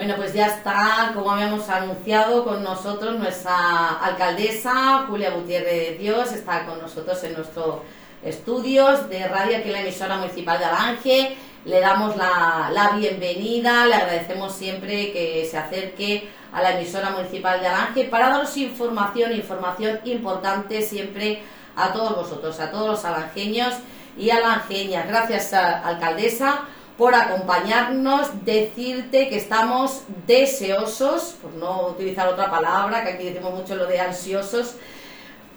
[0.00, 6.32] Bueno, pues ya está, como habíamos anunciado, con nosotros nuestra alcaldesa Julia Gutiérrez de Dios,
[6.32, 7.80] está con nosotros en nuestros
[8.24, 11.36] estudios de radio aquí en la emisora municipal de Alange.
[11.66, 17.60] Le damos la, la bienvenida, le agradecemos siempre que se acerque a la emisora municipal
[17.60, 21.42] de Alange para daros información, información importante siempre
[21.76, 23.74] a todos vosotros, a todos los alangeños
[24.16, 25.06] y alangeñas.
[25.06, 26.62] Gracias, alcaldesa
[27.00, 33.74] por acompañarnos, decirte que estamos deseosos, por no utilizar otra palabra, que aquí decimos mucho
[33.74, 34.74] lo de ansiosos,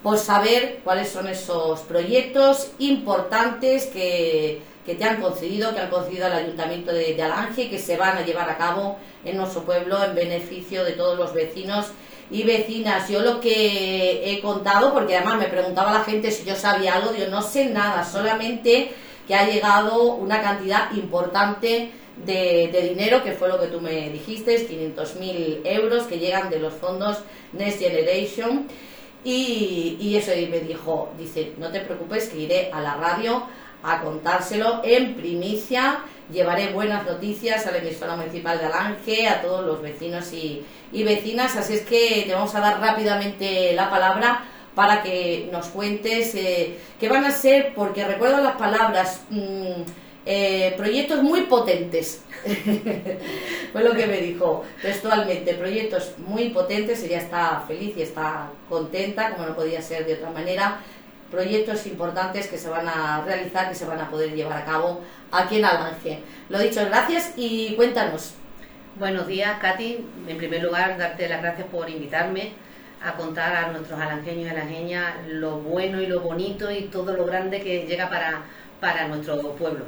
[0.02, 6.32] por saber cuáles son esos proyectos importantes que, te han concedido, que han concedido al
[6.32, 10.86] Ayuntamiento de, Alange, que se van a llevar a cabo en nuestro pueblo en beneficio
[10.86, 11.88] de todos los vecinos
[12.32, 13.10] y vecinas.
[13.10, 17.14] Yo lo que he contado, porque además me preguntaba la gente si yo sabía algo,
[17.14, 18.94] yo no sé nada, solamente
[19.28, 21.92] que ha llegado una cantidad importante
[22.26, 26.74] de, dinero, que fue lo que tú me dijiste, 500.000 euros que llegan de los
[26.74, 27.20] fondos
[27.54, 28.68] Next Generation.
[29.24, 33.44] Y, y eso me dijo, dice, no te preocupes que iré a la radio
[33.82, 36.00] a contárselo en primicia.
[36.32, 41.04] Llevaré buenas noticias a la emisora municipal de Alange, a todos los vecinos y, y
[41.04, 41.56] vecinas.
[41.56, 44.44] Así es que te vamos a dar rápidamente la palabra
[44.76, 49.82] para que nos cuentes eh, qué van a ser, porque recuerdo las palabras, mm,
[50.26, 52.24] eh, proyectos muy potentes.
[53.72, 59.32] Fue lo que me dijo textualmente, proyectos muy potentes, ella está feliz y está contenta,
[59.32, 60.80] como no podía ser de otra manera.
[61.30, 65.02] Proyectos importantes que se van a realizar, que se van a poder llevar a cabo
[65.32, 66.20] aquí en Alange.
[66.50, 68.34] Lo dicho, gracias y cuéntanos.
[68.98, 70.06] Buenos días, Katy.
[70.28, 72.52] En primer lugar, darte las gracias por invitarme
[73.04, 77.26] a contar a nuestros alangeños y alangeñas lo bueno y lo bonito y todo lo
[77.26, 78.44] grande que llega para,
[78.80, 79.86] para nuestro pueblo.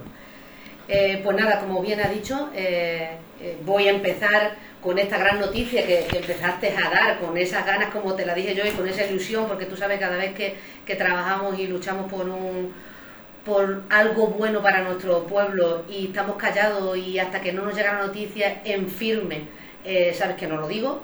[0.88, 5.40] Eh, pues nada, como bien ha dicho, eh, eh, voy a empezar con esta gran
[5.40, 8.88] noticia que, empezaste a dar, con esas ganas, como te la dije yo, y con
[8.88, 10.56] esa ilusión, porque tú sabes, cada vez que,
[10.86, 12.74] que trabajamos y luchamos por un
[13.46, 17.94] por algo bueno para nuestro pueblo y estamos callados y hasta que no nos llega
[17.94, 19.44] la noticia en firme,
[20.16, 21.04] sabes que no lo digo,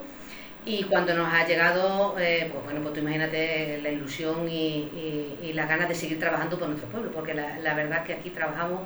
[0.66, 5.68] y cuando nos ha llegado, eh, pues bueno, pues tú imagínate la ilusión y, las
[5.68, 8.82] ganas de seguir trabajando por nuestro pueblo, porque la, verdad es que aquí trabajamos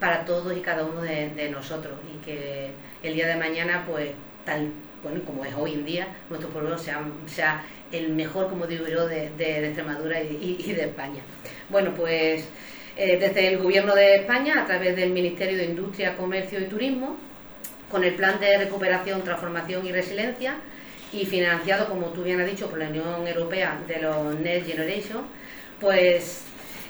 [0.00, 2.70] para todos y cada uno de, nosotros y que
[3.02, 4.10] el día de mañana, pues
[4.44, 4.70] tal
[5.02, 7.62] bueno, como es hoy en día, nuestro pueblo sea, sea
[7.92, 9.26] el mejor, como digo yo, de,
[9.66, 11.22] Extremadura y, y, de España.
[11.68, 12.48] Bueno, pues
[12.96, 17.16] eh, desde el Gobierno de España, a través del Ministerio de Industria, Comercio y Turismo,
[17.90, 20.56] con el Plan de Recuperación, Transformación y Resiliencia,
[21.12, 25.24] y financiado, como tú bien has dicho, por la Unión Europea de los Next Generation,
[25.80, 26.42] pues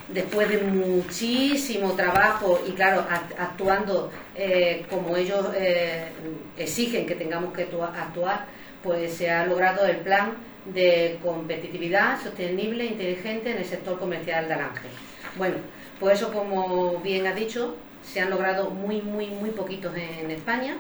[0.09, 3.05] después de muchísimo trabajo y claro,
[3.39, 6.09] actuando eh, como ellos eh,
[6.57, 8.47] exigen que tengamos que actuar,
[8.83, 10.35] pues se ha logrado el plan
[10.65, 14.91] de competitividad sostenible e inteligente en el sector comercial de Ángel.
[15.37, 15.57] Bueno,
[15.99, 20.77] pues eso como bien ha dicho, se han logrado muy, muy, muy poquitos en España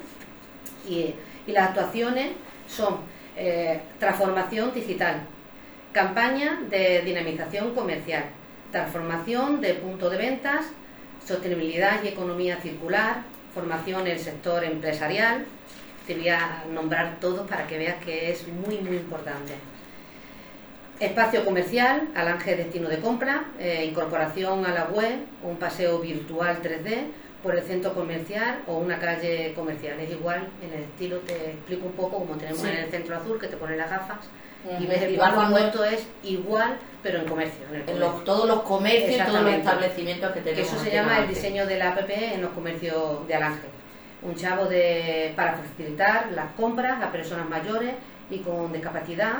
[0.89, 1.15] y,
[1.47, 2.33] y las actuaciones
[2.69, 2.99] son
[3.37, 5.21] eh, transformación digital,
[5.93, 8.25] campaña de dinamización comercial,
[8.73, 10.67] transformación de punto de ventas,
[11.25, 13.23] sostenibilidad y economía circular,
[13.55, 15.45] formación en el sector empresarial.
[16.07, 19.55] Te voy a nombrar todos para que veas que es muy, muy importante.
[21.01, 27.09] Espacio comercial, Alange Destino de Compra, eh, incorporación a la web, un paseo virtual 3D,
[27.43, 30.01] por el centro comercial o una calle comercial.
[30.01, 33.39] Es igual en el estilo, te explico un poco como tenemos en el centro azul,
[33.39, 34.19] que te pone las gafas
[34.81, 37.65] y ves el puesto es igual, pero en comercio.
[37.73, 40.73] En, todos los comercios, todos los establecimientos que tenemos.
[40.73, 43.69] eso se llama el diseño de la app en los comercios de Alange.
[44.23, 47.95] Un chavo de, para facilitar las compras a personas mayores
[48.29, 49.35] y con discapacidad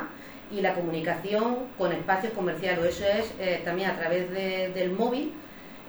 [0.51, 2.85] y la comunicación con espacios comerciales.
[2.85, 5.33] Eso es eh, también a través del móvil.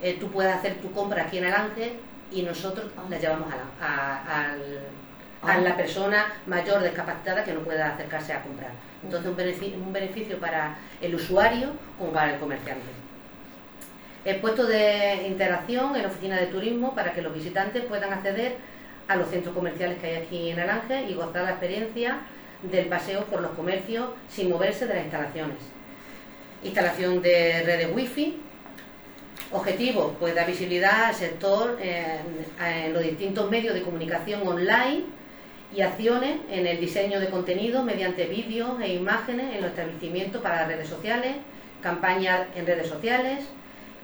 [0.02, 1.94] Eh, tú puedes hacer tu compra aquí en Alange
[2.30, 3.48] y nosotros la llevamos
[3.80, 4.54] a
[5.42, 8.70] la, la persona mayor discapacitada que no pueda acercarse a comprar.
[9.02, 12.86] Entonces, un beneficio, un beneficio para el usuario como para el comerciante.
[14.24, 18.56] El puesto de interacción en oficina de turismo para que los visitantes puedan acceder
[19.06, 22.18] a los centros comerciales que hay aquí en Alange y gozar la experiencia
[22.62, 25.56] del paseo por los comercios sin moverse de las instalaciones.
[26.62, 28.40] Instalación de redes wifi
[29.50, 35.04] Objetivo, pues dar visibilidad al sector en, los distintos medios de comunicación online
[35.74, 40.66] y acciones en el diseño de contenido mediante vídeos e imágenes en los establecimientos para
[40.66, 41.36] redes sociales,
[41.82, 43.44] campañas en redes sociales,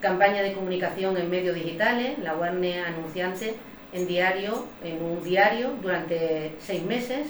[0.00, 3.54] campaña de comunicación en medios digitales, la Warner anunciante
[3.92, 7.26] en diario, en un diario durante seis meses,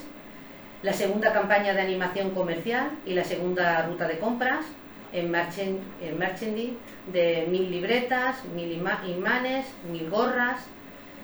[0.82, 4.64] la segunda campaña de animación comercial y la segunda ruta de compras
[5.12, 6.76] en, merchandising
[7.12, 10.61] de mil libretas, mil imanes, mil gorras,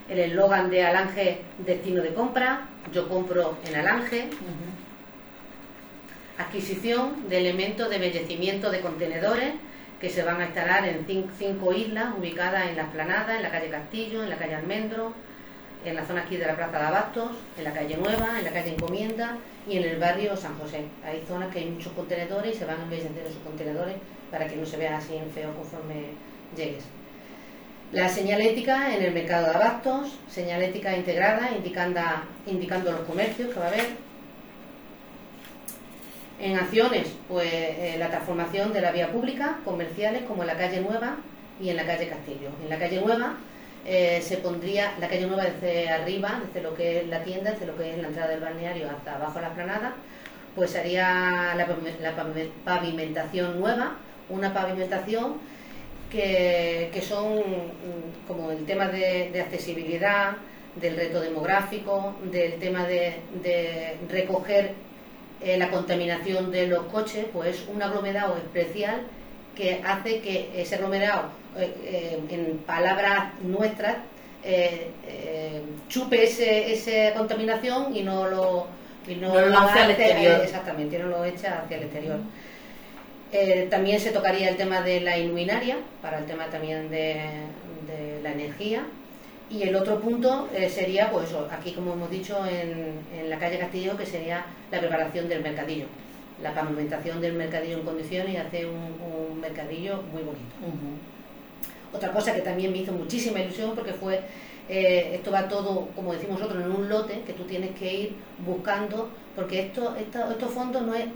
[0.08, 4.28] el eslogan de Alange destino de compra, yo compro en Alange,
[6.36, 9.52] adquisición de elementos de embellecimiento de contenedores
[10.00, 11.06] que se van a instalar en
[11.38, 15.12] cinco islas ubicadas en la Esplanada, en la calle Castillo, en la calle Almendro,
[15.84, 18.50] en la zona aquí de la Plaza de Abastos, en la calle Nueva, en la
[18.50, 19.36] calle Encomienda
[19.68, 20.84] y en el barrio San José.
[21.04, 23.96] Hay zonas que hay muchos contenedores y se van a embellecer esos contenedores
[24.30, 26.06] para que no se vea así en feo conforme
[26.56, 26.84] llegues.
[27.92, 32.00] La señalética en el mercado de abastos, señalética integrada indicando,
[32.46, 33.86] indicando los comercios que va a haber,
[36.40, 40.80] en acciones, pues eh, la transformación de la vía pública, comerciales, como en la calle
[40.80, 41.16] Nueva
[41.60, 42.48] y en la calle Castillo.
[42.62, 43.34] En la calle Nueva
[43.84, 47.66] eh, se pondría la calle Nueva desde arriba, desde lo que es la tienda, desde
[47.66, 49.94] lo que es la entrada del balneario hasta abajo la esplanada,
[50.56, 51.66] pues haría la,
[52.64, 53.96] pavimentación nueva,
[54.30, 55.34] una pavimentación
[56.10, 60.36] que, son mm, como el tema de, accesibilidad,
[60.76, 63.20] del reto demográfico, del tema de
[64.08, 64.74] recoger
[65.42, 69.00] eh, la contaminación de los coches, pues un aglomerado especial
[69.56, 73.96] que hace que ese aglomerado, eh, eh, en palabras nuestras,
[75.88, 78.66] chupe ese, esa contaminación y no lo,
[79.08, 80.40] y no, lo hace al exterior.
[80.42, 82.18] exactamente, no lo echa hacia el exterior.
[83.70, 87.14] También se tocaría el tema de la iluminaria, para el tema también de,
[87.86, 88.84] de la energía,
[89.50, 93.96] y el otro punto eh, sería, pues aquí como hemos dicho en, la calle Castillo,
[93.96, 95.86] que sería la preparación del mercadillo,
[96.40, 100.54] la pavimentación del mercadillo en condiciones y hacer un, mercadillo muy bonito.
[101.92, 104.20] Otra cosa que también me hizo muchísima ilusión porque fue,
[104.68, 108.16] eh, esto va todo, como decimos nosotros, en un lote que tú tienes que ir
[108.46, 111.06] buscando, porque esto, estos fondos no es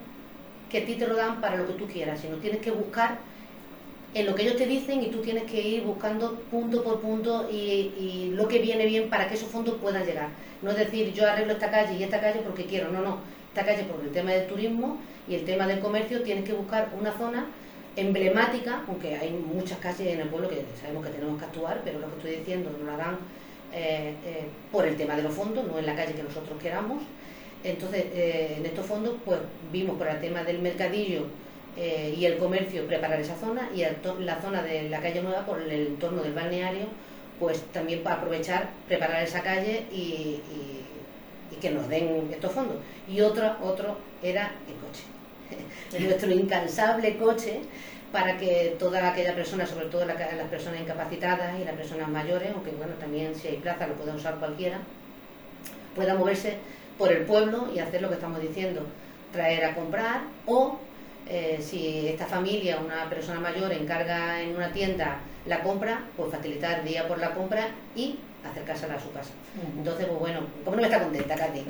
[0.70, 3.18] que a ti te lo dan para lo que tú quieras, sino tienes que buscar
[4.14, 7.48] en lo que ellos te dicen y tú tienes que ir buscando punto por punto
[7.50, 10.28] y, lo que viene bien para que esos fondos puedan llegar.
[10.62, 13.18] No es decir, yo arreglo esta calle y esta calle porque quiero, no, no.
[13.48, 16.90] Esta calle por el tema del turismo y el tema del comercio tienes que buscar
[16.98, 17.46] una zona
[17.96, 22.00] emblemática, aunque hay muchas calles en el pueblo que sabemos que tenemos que actuar, pero
[22.00, 23.18] lo que estoy diciendo no lo harán
[23.72, 27.02] eh, eh, por el tema de los fondos, no en la calle que nosotros queramos.
[27.64, 29.40] Entonces, eh, en estos fondos, pues
[29.72, 31.26] vimos por el tema del mercadillo,
[31.76, 33.82] eh, y el comercio preparar esa zona y
[34.22, 36.86] la zona de la calle Nueva por el entorno del balneario
[37.40, 40.40] pues también para aprovechar preparar esa calle y,
[41.60, 42.76] que nos den estos fondos.
[43.08, 46.04] Y otro otro era el coche.
[46.04, 47.60] Nuestro incansable coche
[48.12, 50.16] para que toda aquella persona, sobre todo las
[50.48, 54.38] personas incapacitadas y las personas mayores, aunque bueno, también si hay plaza lo puede usar
[54.38, 54.80] cualquiera,
[55.94, 56.58] pueda moverse
[56.98, 58.82] por el pueblo y hacer lo que estamos diciendo,
[59.32, 60.78] traer a comprar o
[61.28, 66.84] eh, si esta familia, una persona mayor, encarga en una tienda la compra, pues facilitar
[66.84, 69.30] día por la compra y acercarse a su casa.
[69.76, 71.64] Entonces, pues bueno, ¿cómo no me está contenta, Katy?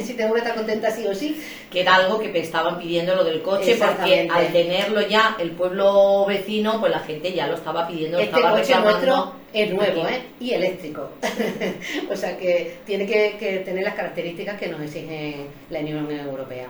[0.04, 1.42] si tengo que estar contenta sí o sí.
[1.70, 5.52] Que era algo que me estaban pidiendo lo del coche, porque al tenerlo ya el
[5.52, 8.18] pueblo vecino, pues la gente ya lo estaba pidiendo.
[8.18, 10.22] Este coche nuestro es nuevo, ¿eh?
[10.40, 11.10] Y eléctrico.
[12.10, 16.68] o sea que tiene que, tener las características que nos exige la Unión Europea.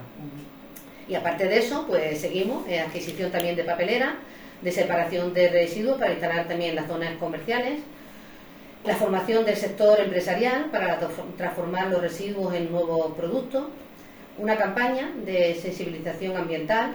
[1.09, 4.17] Y aparte de eso, pues seguimos, en adquisición también de papelera,
[4.63, 7.81] de separación de residuos para instalar también las zonas comerciales,
[8.85, 10.99] la formación del sector empresarial para
[11.37, 13.65] transformar los residuos en nuevos productos,
[14.37, 16.93] una campaña de sensibilización ambiental.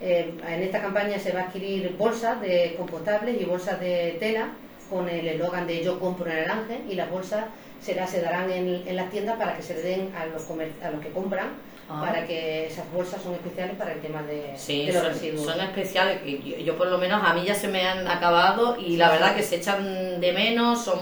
[0.00, 4.48] Eh, en esta campaña se va a adquirir bolsas de compostables y bolsas de tela
[4.88, 7.46] con el eslogan de yo compro ángel y las bolsas
[7.80, 10.48] se, se darán en, las tiendas para que se den a los,
[10.82, 11.48] a los que compran
[11.88, 12.02] Ah.
[12.04, 14.60] para que esas bolsas son especiales para el tema de, los
[14.94, 15.46] son, residuos.
[15.46, 18.96] Son especiales, yo, yo, por lo menos a mí ya se me han acabado y
[18.96, 20.98] la verdad que se echan de menos, son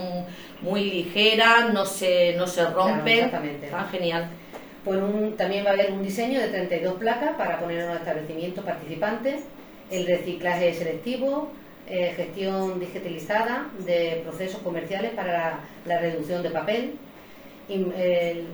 [0.60, 3.66] muy ligeras, no se, no se rompen, exactamente.
[3.66, 4.28] Está genial.
[4.84, 5.00] Pues
[5.38, 9.44] también va a haber un diseño de 32 placas para poner en los establecimientos participantes,
[9.90, 11.50] el reciclaje selectivo,
[11.86, 16.94] eh, gestión digitalizada de procesos comerciales para la, reducción de papel,
[17.70, 18.46] el,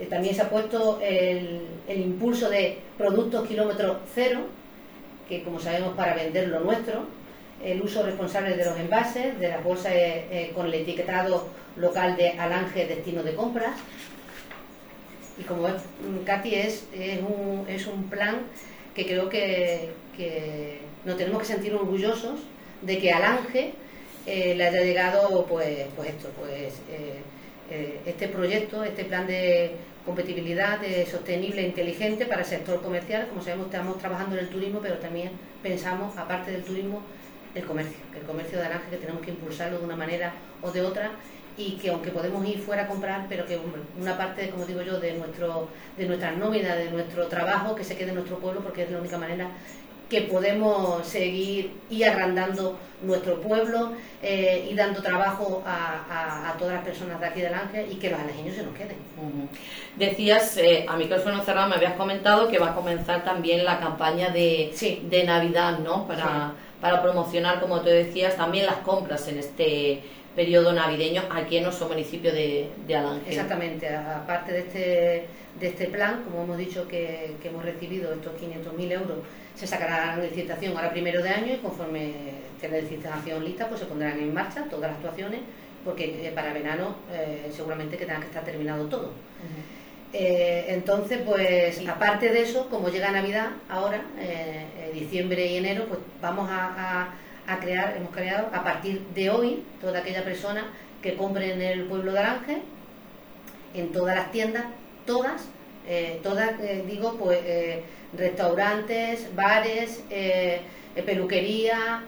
[0.00, 4.40] eh, también se ha puesto el, impulso de productos kilómetro cero,
[5.28, 7.06] que como sabemos para vender lo nuestro,
[7.64, 12.16] el uso responsable de los envases, de las bolsas eh, eh, con el etiquetado local
[12.16, 13.76] de Alange destino de compras.
[15.38, 18.38] Y como es, mm, Katy, es, es, un, es un plan
[18.94, 22.40] que creo que, que, nos tenemos que sentir orgullosos
[22.82, 23.72] de que Alange
[24.26, 26.74] le haya llegado pues, pues esto, pues
[28.04, 29.72] este proyecto, este plan de
[30.04, 33.28] competitividad de sostenible e inteligente para el sector comercial.
[33.28, 37.02] Como sabemos, estamos trabajando en el turismo, pero también pensamos, aparte del turismo,
[37.54, 40.82] el comercio, el comercio de naranja que tenemos que impulsarlo de una manera o de
[40.82, 41.10] otra
[41.56, 43.58] y que aunque podemos ir fuera a comprar, pero que
[44.00, 47.96] una parte, como digo yo, de nuestro de nuestra nómina, de nuestro trabajo, que se
[47.96, 49.50] quede en nuestro pueblo, porque es la única manera
[50.08, 57.20] que podemos seguir y agrandando nuestro pueblo eh, y dando trabajo a, todas las personas
[57.20, 58.96] de aquí del Ángel y que los alejeños se nos queden.
[59.96, 64.30] Decías, eh, a micrófono cerrado me habías comentado que va a comenzar también la campaña
[64.30, 66.08] de, de Navidad, ¿no?
[66.08, 70.02] Para, para promocionar, como tú decías, también las compras en este
[70.38, 73.28] periodo navideño aquí en nuestro municipio de, de Alange.
[73.28, 75.26] Exactamente, aparte de este,
[75.58, 79.18] de este plan, como hemos dicho que, hemos recibido estos 500.000 euros,
[79.56, 82.12] se sacará la licitación ahora primero de año y conforme
[82.54, 85.40] esté la licitación lista, pues se pondrán en marcha todas las actuaciones,
[85.84, 89.10] porque eh, para verano eh, seguramente que tenga que estar terminado todo.
[90.12, 94.02] Eh, entonces, pues aparte de eso, como llega Navidad ahora,
[94.94, 97.08] diciembre y enero, pues vamos a a
[97.56, 100.66] crear, hemos creado a partir de hoy, toda aquella persona
[101.02, 102.58] que compre en el pueblo de Aranje,
[103.74, 104.64] en todas las tiendas,
[105.06, 105.48] todas,
[105.88, 107.82] eh, todas, eh, digo, pues eh,
[108.16, 110.02] restaurantes, bares,
[111.06, 112.02] peluquería,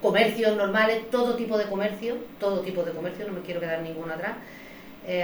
[0.00, 4.12] comercios normales, todo tipo de comercio, todo tipo de comercio, no me quiero quedar ninguno
[4.12, 4.34] atrás,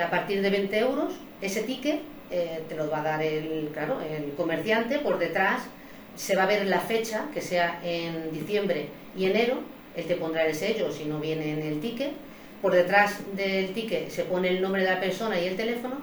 [0.05, 2.01] a partir de 20 euros, ese ticket
[2.31, 5.63] te lo va a dar el, claro, el comerciante por detrás
[6.19, 9.61] se va a ver la fecha, que sea en diciembre y enero,
[9.97, 12.11] él te pondrá el sello si no viene en el ticket,
[12.61, 15.97] por detrás del ticket se pone el nombre de la persona y el teléfono,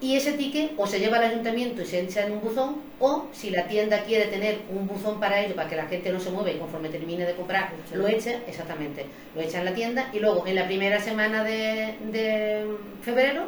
[0.00, 3.26] y ese ticket o se lleva al ayuntamiento y se echa en un buzón, o
[3.32, 6.30] si la tienda quiere tener un buzón para ello, para que la gente no se
[6.30, 10.20] mueva y conforme termine de comprar, lo echa, exactamente, lo echa en la tienda, y
[10.20, 12.66] luego en la primera semana de, de
[13.02, 13.46] febrero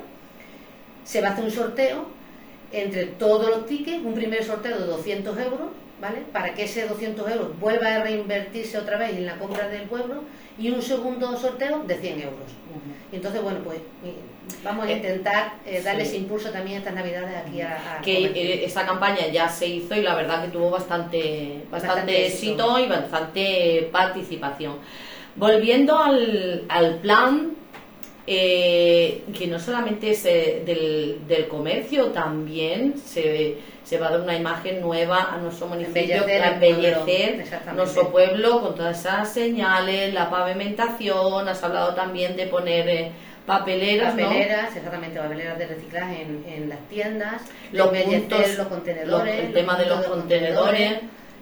[1.04, 2.15] se va a hacer un sorteo
[2.72, 5.68] entre todos los tickets, un primer sorteo de 200 euros,
[6.00, 6.18] ¿vale?
[6.32, 10.22] Para que ese 200 euros vuelva a reinvertirse otra vez en la compra del pueblo
[10.58, 12.50] y un segundo sorteo de 100 euros.
[13.12, 13.78] entonces, bueno, pues
[14.62, 18.00] vamos a eh, intentar eh, darles impulso también estas navidades aquí a...
[18.02, 22.78] que eh, esta campaña ya se hizo y la verdad que tuvo bastante, bastante, éxito
[22.78, 24.76] y bastante participación.
[25.36, 27.55] Volviendo al, al plan
[28.26, 34.36] eh, que no solamente es eh, del, comercio, también se, se, va a dar una
[34.36, 41.48] imagen nueva a nuestro municipio para embellecer nuestro pueblo con todas esas señales, la pavimentación,
[41.48, 42.88] has hablado también de poner...
[42.88, 43.12] Eh,
[43.46, 49.76] papeleras, papeleras, exactamente, papeleras de reciclaje en, las tiendas, los puntos, los contenedores, el tema
[49.76, 50.94] de los contenedores,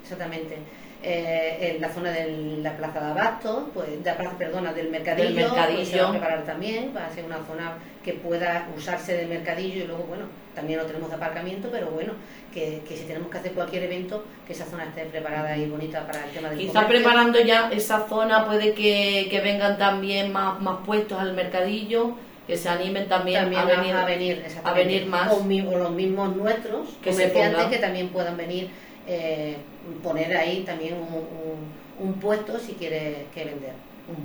[0.02, 0.58] exactamente.
[1.06, 4.88] Eh, en la zona de la plaza de Abasto, pues, de la plaza, perdona, del
[4.88, 5.76] mercadillo, del mercadillo.
[5.76, 9.26] Pues, se va a preparar también, va a ser una zona que pueda usarse de
[9.26, 12.14] mercadillo y luego, bueno, también lo tenemos de aparcamiento, pero bueno,
[12.54, 16.24] que, si tenemos que hacer cualquier evento, que esa zona esté preparada y bonita para
[16.24, 21.20] el tema del Quizá preparando ya esa zona puede que, vengan también más, más puestos
[21.20, 22.14] al mercadillo
[22.46, 25.30] que se animen también, a, venir, a, venir, a venir más.
[25.32, 25.44] O,
[25.76, 28.70] los mismos nuestros, que comerciantes que también puedan venir
[29.06, 29.56] eh,
[30.02, 33.72] poner ahí también un, puesto si quieres que vender.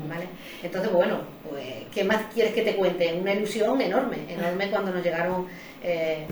[0.09, 0.25] ¿Vale?
[0.61, 3.13] Entonces, bueno, pues, ¿qué más quieres que te cuente?
[3.13, 5.47] Una ilusión enorme, enorme cuando nos llegaron
[5.81, 6.25] eh,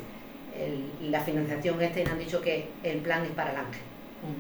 [1.03, 3.81] la financiación este y nos han dicho que el plan es para el ángel.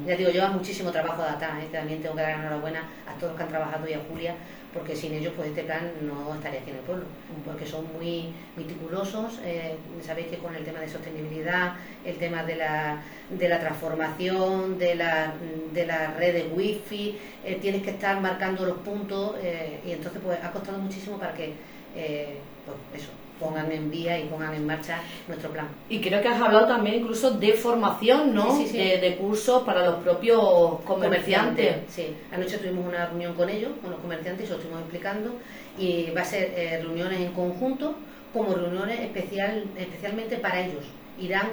[0.07, 1.67] Ya digo, lleva muchísimo trabajo de ATA, ¿eh?
[1.71, 4.35] también tengo que dar enhorabuena a todos los que han trabajado y a Julia,
[4.73, 7.05] porque sin ellos pues este plan no estaría aquí en el pueblo,
[7.45, 12.55] porque son muy meticulosos, eh, sabéis que con el tema de sostenibilidad, el tema de
[12.55, 15.33] la, de la transformación, de la,
[15.71, 20.19] de la red de wifi, eh, tienes que estar marcando los puntos eh, y entonces
[20.23, 21.53] pues ha costado muchísimo para que,
[21.93, 25.67] pues eso, pongan en vía y pongan en marcha nuestro plan.
[25.89, 28.57] Y creo que has hablado también incluso de formación, ¿no?
[28.57, 31.77] De, cursos para los propios comerciantes.
[31.89, 35.31] Sí, anoche tuvimos una reunión con ellos, con los comerciantes, y lo estuvimos explicando,
[35.77, 37.95] y va a ser eh, reuniones en conjunto
[38.33, 40.83] como reuniones especial, especialmente para ellos.
[41.19, 41.47] Irán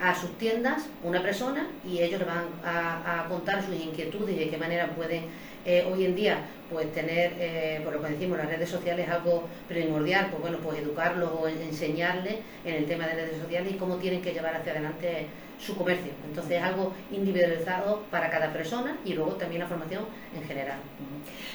[0.00, 4.38] a sus tiendas una persona y ellos le van a, a contar sus inquietudes y
[4.38, 5.24] de qué manera pueden
[5.64, 6.38] eh, hoy en día
[6.70, 10.58] pues tener, eh, por lo que decimos, las redes sociales es algo primordial, pues bueno,
[10.62, 14.54] pues educarlos o enseñarles en el tema de redes sociales y cómo tienen que llevar
[14.54, 15.26] hacia adelante
[15.58, 16.12] su comercio.
[16.26, 20.78] Entonces es algo individualizado para cada persona y luego también la formación en general.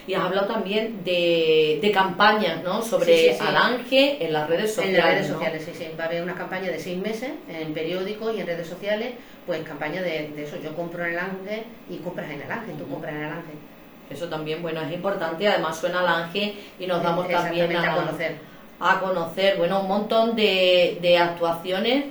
[0.05, 2.81] Y has hablado también de, campañas, ¿no?
[2.81, 4.99] Sobre sí, Alange en las redes sociales.
[4.99, 5.87] En las redes sociales, sí, sí.
[5.97, 9.13] Va a haber una campaña de seis meses en periódicos y en redes sociales,
[9.45, 10.57] pues campaña de, eso.
[10.61, 13.74] Yo compro en Alange y compras en Alange, tú compras en Alange
[14.09, 15.47] Eso también, bueno, es importante.
[15.47, 18.37] Además suena al ángel y nos damos también a, conocer.
[18.79, 22.05] A conocer, bueno, un montón de, de actuaciones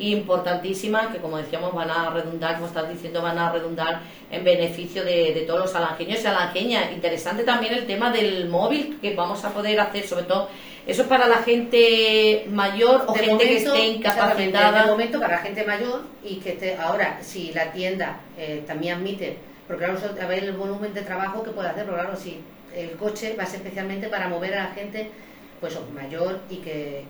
[0.00, 5.04] importantísimas que como decíamos van a redundar, como estás diciendo, van a redundar en beneficio
[5.04, 6.92] de, todos los alangeños y alangeñas.
[6.92, 10.48] Interesante también el tema del móvil que vamos a poder hacer, sobre todo
[10.86, 14.84] eso es para la gente mayor o gente que esté incapacitada.
[14.84, 18.96] De momento para la gente mayor y que esté ahora si la tienda eh, también
[18.96, 19.38] admite,
[19.70, 22.40] porque claro, a ver el volumen de trabajo que puede hacer, pero claro, si
[22.74, 25.12] el coche va a ser especialmente para mover a la gente
[25.60, 27.04] pues mayor y que,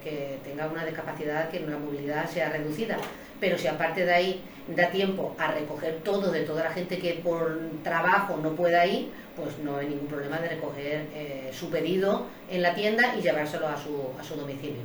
[0.44, 2.98] tenga una discapacidad, que una movilidad sea reducida.
[3.40, 4.42] Pero si aparte de ahí
[4.76, 9.10] da tiempo a recoger todo de toda la gente que por trabajo no pueda ir,
[9.34, 13.68] pues no hay ningún problema de recoger eh, su pedido en la tienda y llevárselo
[13.68, 14.82] a su, a su domicilio.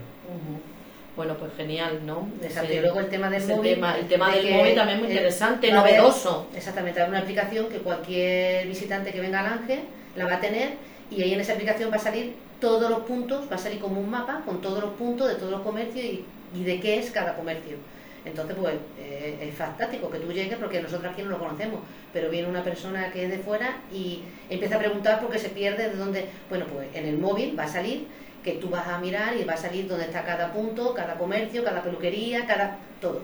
[1.15, 2.27] Bueno, pues genial, ¿no?
[2.41, 2.74] Exacto.
[2.74, 3.81] y luego el tema del móvil.
[4.00, 6.48] el tema del móvil también muy interesante, novedoso.
[6.53, 9.79] exactamente, hay una aplicación que cualquier visitante que venga al Ángel
[10.15, 10.74] la va a tener
[11.10, 14.00] y ahí en esa aplicación va a salir todos los puntos, va a salir como
[14.00, 17.36] un mapa con todos los puntos de todos los comercios y, de qué es cada
[17.36, 17.75] comercio.
[18.24, 21.81] Entonces, pues eh, es fantástico que tú llegues porque nosotros aquí no lo conocemos,
[22.12, 25.50] pero viene una persona que es de fuera y empieza a preguntar por qué se
[25.50, 26.25] pierde de dónde.
[26.50, 28.07] Bueno, pues en el móvil va a salir
[28.45, 31.65] que tú vas a mirar y va a salir dónde está cada punto, cada comercio,
[31.65, 33.21] cada peluquería, cada todo.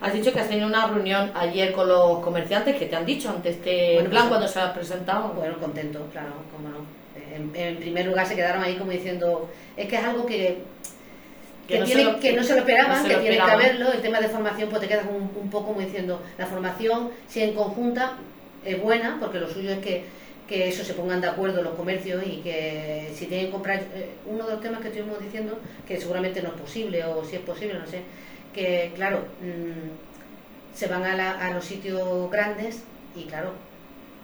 [0.00, 3.28] Has dicho que has tenido una reunión ayer con los comerciantes que te han dicho
[3.28, 5.34] ante este plan pues, cuando se ha presentado.
[5.34, 7.02] Bueno, contento, claro, cómo no
[7.34, 10.58] en, primer lugar se quedaron ahí como diciendo, es que es algo que,
[11.66, 14.20] que, no, se lo, que no, se lo, esperaban, que tienen que haberlo, el tema
[14.20, 18.14] de formación pues te quedas un, poco como diciendo, la formación si en conjunta
[18.64, 20.04] es buena, porque lo suyo es que,
[20.52, 24.10] que eso se pongan de acuerdo los comercios y que si tienen que comprar, eh,
[24.26, 27.42] uno de los temas que estuvimos diciendo, que seguramente no es posible o si es
[27.42, 28.02] posible, no sé,
[28.52, 32.82] que claro, mm, se van a, los sitios grandes
[33.16, 33.52] y claro,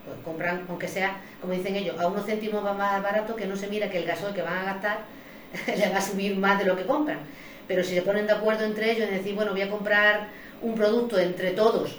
[0.04, 3.56] pues compran, aunque sea, como dicen ellos, a unos céntimos va más barato que no
[3.56, 4.99] se mira que el gasoil que van a gastar
[5.78, 7.20] le va a subir más de lo que compran.
[7.66, 10.29] Pero si se ponen de acuerdo entre ellos y decir, bueno, voy a comprar
[10.61, 11.96] un producto entre todos,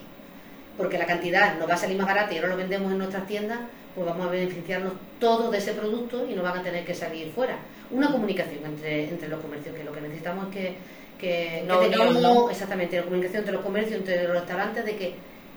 [0.77, 3.25] porque la cantidad nos va a salir más barata y ahora lo vendemos en nuestras
[3.25, 3.59] tiendas,
[3.99, 7.33] pues vamos a beneficiarnos todos de ese producto y no van a tener que salir
[7.33, 7.57] fuera.
[7.91, 10.75] Una comunicación entre, entre los comercios, que lo que necesitamos es que,
[11.19, 15.15] que, tengamos exactamente la comunicación entre los comercios, entre los restaurantes, de que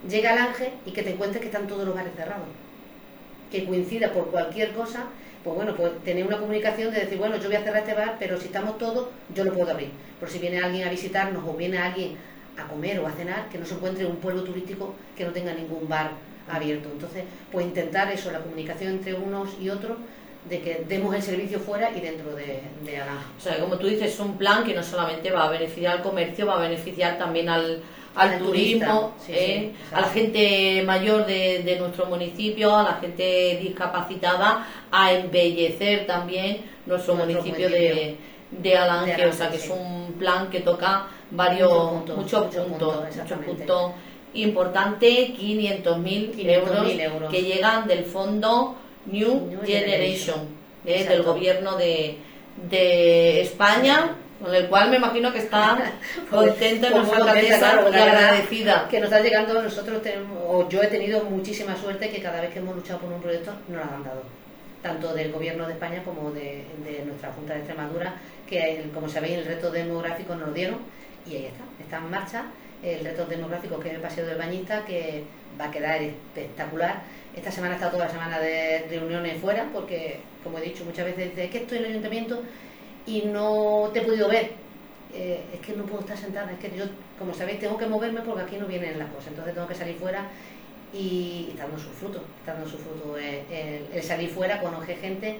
[0.09, 2.47] llega el ángel y que te encuentres que están todos los bares cerrados.
[3.49, 5.05] Que coincida por cualquier cosa,
[5.41, 8.17] pues bueno, pues tener una comunicación de decir, bueno, yo voy a cerrar este bar,
[8.19, 9.91] pero si estamos todos, yo lo puedo abrir.
[10.19, 12.17] Por si viene alguien a visitarnos o viene alguien
[12.57, 15.31] a comer o a cenar, que no se encuentre en un pueblo turístico que no
[15.31, 16.11] tenga ningún bar
[16.49, 16.89] abierto.
[16.91, 19.97] Entonces, pues intentar eso, la comunicación entre unos y otros,
[20.49, 23.01] de que demos el servicio fuera y dentro de, de
[23.37, 26.03] O sea, como tú dices, es un plan que no solamente va a beneficiar al
[26.03, 27.81] comercio, va a beneficiar también al,
[28.15, 35.13] al turismo, eh, a la gente mayor de, nuestro municipio, a la gente discapacitada, a
[35.13, 38.17] embellecer también nuestro, municipio, de,
[38.51, 43.91] de Alange, o sea que es un plan que toca varios, muchos puntos, muchos puntos,
[44.33, 47.31] importantes, 500.000 euros, euros.
[47.31, 50.47] que llegan del fondo New, Generation,
[50.85, 52.17] eh, del gobierno de,
[52.69, 55.93] de España con el cual me imagino que está
[56.29, 58.87] contenta nuestra alcaldesa y agradecida.
[58.89, 62.51] Que nos está llegando, nosotros tenemos, o yo he tenido muchísima suerte que cada vez
[62.51, 64.23] que hemos luchado por un proyecto nos lo han dado,
[64.81, 66.65] tanto del Gobierno de España como de,
[67.05, 68.15] nuestra Junta de Extremadura,
[68.45, 70.79] que como sabéis el reto demográfico nos lo dieron
[71.25, 72.43] y ahí está, está en marcha
[72.83, 75.23] el reto demográfico que es el Paseo del Bañista, que
[75.59, 77.03] va a quedar espectacular.
[77.35, 81.31] Esta semana está toda la semana de reuniones fuera, porque, como he dicho muchas veces,
[81.37, 82.43] es que estoy en el ayuntamiento
[83.05, 84.51] y no te he podido ver.
[85.15, 86.85] Eh, es que no puedo estar sentada, es que yo,
[87.19, 89.95] como sabéis, tengo que moverme porque aquí no vienen las cosas, entonces tengo que salir
[89.95, 90.27] fuera
[90.91, 95.39] y, está dando su fruto, está dando su fruto el, salir fuera, conocer gente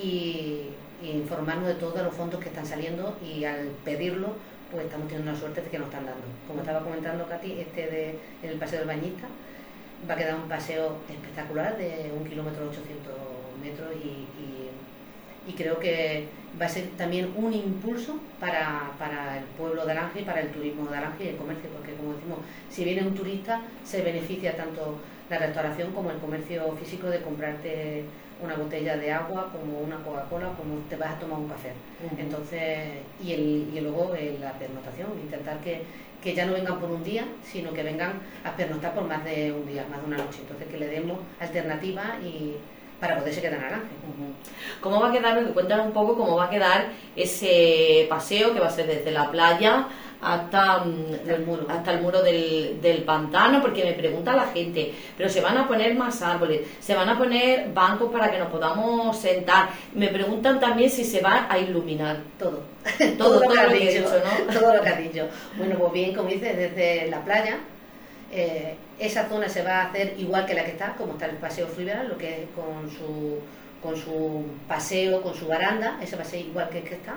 [0.00, 0.66] y,
[1.02, 4.34] informarnos de todos los fondos que están saliendo y al pedirlo,
[4.70, 6.24] pues estamos teniendo la suerte de que nos están dando.
[6.46, 9.26] Como estaba comentando Katy, este de el paseo del bañista
[10.08, 13.12] va a quedar un paseo espectacular de un kilómetro 800
[13.62, 14.26] metros y,
[15.48, 16.26] y creo que
[16.60, 20.48] va a ser también un impulso para, para el pueblo de Aranje y para el
[20.48, 22.38] turismo de Aranje y el comercio, porque como decimos,
[22.70, 24.98] si viene un turista se beneficia tanto
[25.30, 28.04] la restauración como el comercio físico de comprarte
[28.42, 31.72] una botella de agua como una Coca-Cola como te vas a tomar un café.
[32.16, 32.78] Entonces,
[33.22, 35.82] y, el, y luego la pernotación, intentar que,
[36.22, 39.52] que ya no vengan por un día, sino que vengan a pernotar por más de
[39.52, 40.38] un día, más de una noche.
[40.40, 42.56] Entonces, que le demos alternativa y
[43.00, 43.82] para poderse quedar naranja.
[44.80, 45.52] ¿Cómo va a quedar?
[45.52, 49.30] Cuéntanos un poco cómo va a quedar ese paseo que va a ser desde la
[49.30, 49.86] playa
[50.20, 54.92] hasta mm, el muro, hasta el muro del, del, pantano, porque me pregunta la gente,
[55.16, 58.48] pero se van a poner más árboles, se van a poner bancos para que nos
[58.48, 59.68] podamos sentar.
[59.94, 62.18] Me preguntan también si se va a iluminar.
[62.38, 62.62] Todo,
[63.16, 64.54] todo, lo, que has dicho, ¿no?
[64.60, 65.28] todo lo que has dicho.
[65.56, 67.58] Bueno, pues bien, como dices, desde la playa,
[68.32, 71.36] eh, esa zona se va a hacer igual que la que está, como está el
[71.36, 73.38] paseo fluvial, lo que es con su,
[73.80, 77.14] con su paseo, con su baranda, ese ser igual que el que está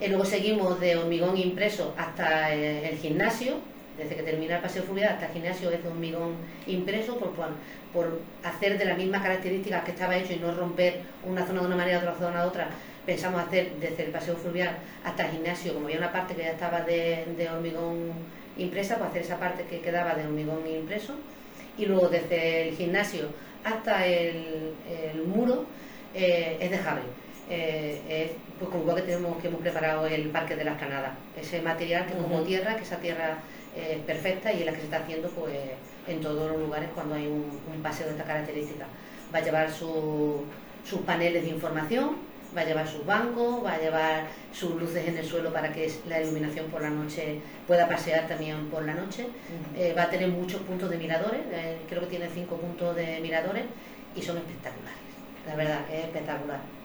[0.00, 3.56] y luego seguimos de hormigón impreso hasta el, gimnasio,
[3.98, 6.36] desde que termina el paseo fluvial hasta el gimnasio es de hormigón
[6.66, 7.32] impreso por,
[7.92, 11.66] por, hacer de las mismas características que estaba hecho y no romper una zona de
[11.66, 12.68] una manera, otra zona de otra.
[13.04, 16.52] Pensamos hacer desde el paseo fluvial hasta el gimnasio, como había una parte que ya
[16.52, 18.12] estaba de, hormigón
[18.56, 21.14] impresa, pues hacer esa parte que quedaba de hormigón impreso.
[21.76, 23.28] Y luego desde el gimnasio
[23.64, 24.74] hasta el,
[25.26, 25.66] muro
[26.14, 26.78] eh, es de.
[27.50, 31.14] Eh, pues como que tenemos que hemos preparado el Parque de la Esplanada.
[31.34, 33.38] Ese material que como tierra, que esa tierra
[33.74, 35.56] es perfecta y es la que se está haciendo pues
[36.06, 38.86] en todos los lugares cuando hay un, paseo de esta característica.
[39.34, 42.16] Va a llevar sus paneles de información,
[42.54, 45.90] va a llevar sus bancos, va a llevar sus luces en el suelo para que
[46.06, 49.28] la iluminación por la noche pueda pasear también por la noche.
[49.74, 53.20] Eh, va a tener muchos puntos de miradores, eh, creo que tiene cinco puntos de
[53.20, 53.64] miradores
[54.14, 54.98] y son espectaculares.
[55.46, 56.79] La verdad, es espectacular.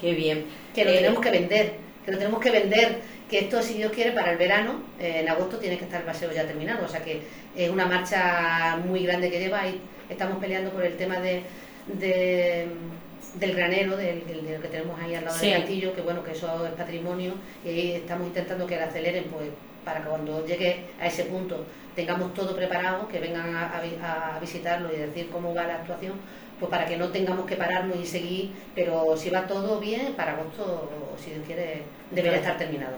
[0.00, 0.46] Qué bien.
[0.74, 1.72] Que lo eh, tenemos que vender,
[2.04, 5.28] que lo tenemos que vender, que esto, si Dios quiere, para el verano, eh, en
[5.28, 6.84] agosto tiene que estar el paseo ya terminado.
[6.84, 7.22] O sea que
[7.56, 11.42] es una marcha muy grande que lleva y estamos peleando por el tema de,
[11.86, 16.72] del granero, del, que tenemos ahí al lado del castillo, que bueno, que eso es
[16.72, 17.34] patrimonio,
[17.64, 19.48] y estamos intentando que lo aceleren, pues
[19.84, 24.98] para que cuando llegue a ese punto tengamos todo preparado, que vengan a visitarlo y
[24.98, 26.14] decir cómo va la actuación,
[26.60, 30.32] pues para que no tengamos que pararnos y seguir, pero si va todo bien, para
[30.32, 32.96] agosto, si Dios quiere, debería estar terminado.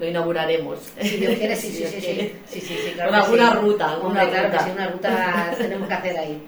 [0.00, 0.78] Lo inauguraremos.
[1.00, 4.58] Si Dios quiere, sí, sí, sí, sí, sí, sí, claro alguna ruta, alguna claro ruta.
[4.58, 6.42] Que sí, una ruta tenemos que hacer ahí.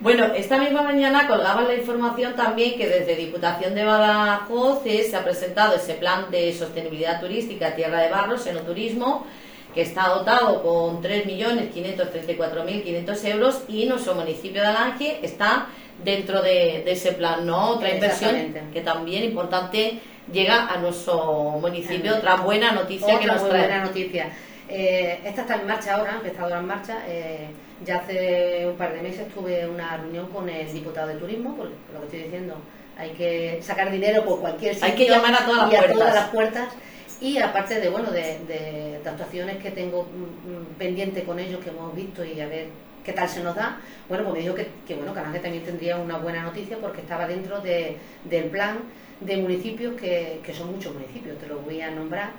[0.00, 5.22] Bueno, esta misma mañana colgaba la información también que desde Diputación de Badajoz se ha
[5.22, 9.26] presentado ese plan de sostenibilidad turística Tierra de Barros, en turismo,
[9.74, 15.66] que está dotado con 3.534.500 euros y nuestro municipio de Alange está
[16.04, 17.70] dentro de, ese plan, ¿no?
[17.70, 20.00] Otra inversión que también importante
[20.32, 23.66] llega a nuestro municipio, otra buena noticia que nos trae.
[23.66, 24.30] buena noticia.
[24.68, 27.02] Eh, esta está en marcha ahora, que está ahora en marcha.
[27.06, 27.48] Eh,
[27.84, 31.66] ya hace un par de meses tuve una reunión con el diputado de turismo, por
[31.66, 32.54] lo que estoy diciendo,
[32.96, 34.88] hay que sacar dinero por cualquier sitio.
[34.88, 36.68] Hay que llamar a todas las, todas las puertas
[37.22, 41.94] y aparte de bueno de, actuaciones que tengo mm, mm, pendiente con ellos que hemos
[41.94, 42.66] visto y a ver
[43.04, 45.96] qué tal se nos da bueno pues me dijo que, que bueno Canales también tendría
[45.96, 48.78] una buena noticia porque estaba dentro del plan
[49.20, 52.30] de municipios que, son muchos municipios te los voy a nombrar.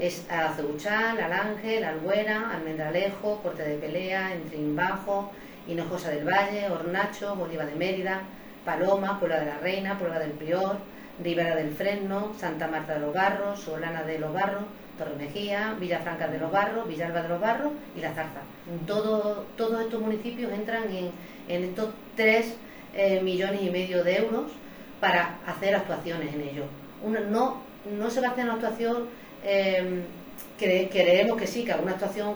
[0.00, 5.30] Es Acebuchal, Alángel, Albuera, Almendralejo, Corte de Pelea, Entrín Bajo
[5.68, 8.22] Hinojosa del Valle, Hornacho, Bolívar de Mérida
[8.64, 10.78] Paloma, Puebla de la Reina, Puebla del Prior
[11.22, 14.64] Ribera del Fresno, Santa Marta de los Barros, Solana de los Barros,
[14.98, 18.40] Torre Mejía, Villafranca de los Barros, Villalba de los Barros y La Zarza.
[18.86, 20.84] todos estos municipios entran
[21.48, 22.54] en, estos 3
[22.94, 24.52] eh, millones y medio de euros
[25.00, 26.66] para hacer actuaciones en ellos.
[27.30, 29.04] no, se va a hacer una actuación,
[29.44, 30.02] eh,
[30.58, 32.34] creemos que sí, que alguna actuación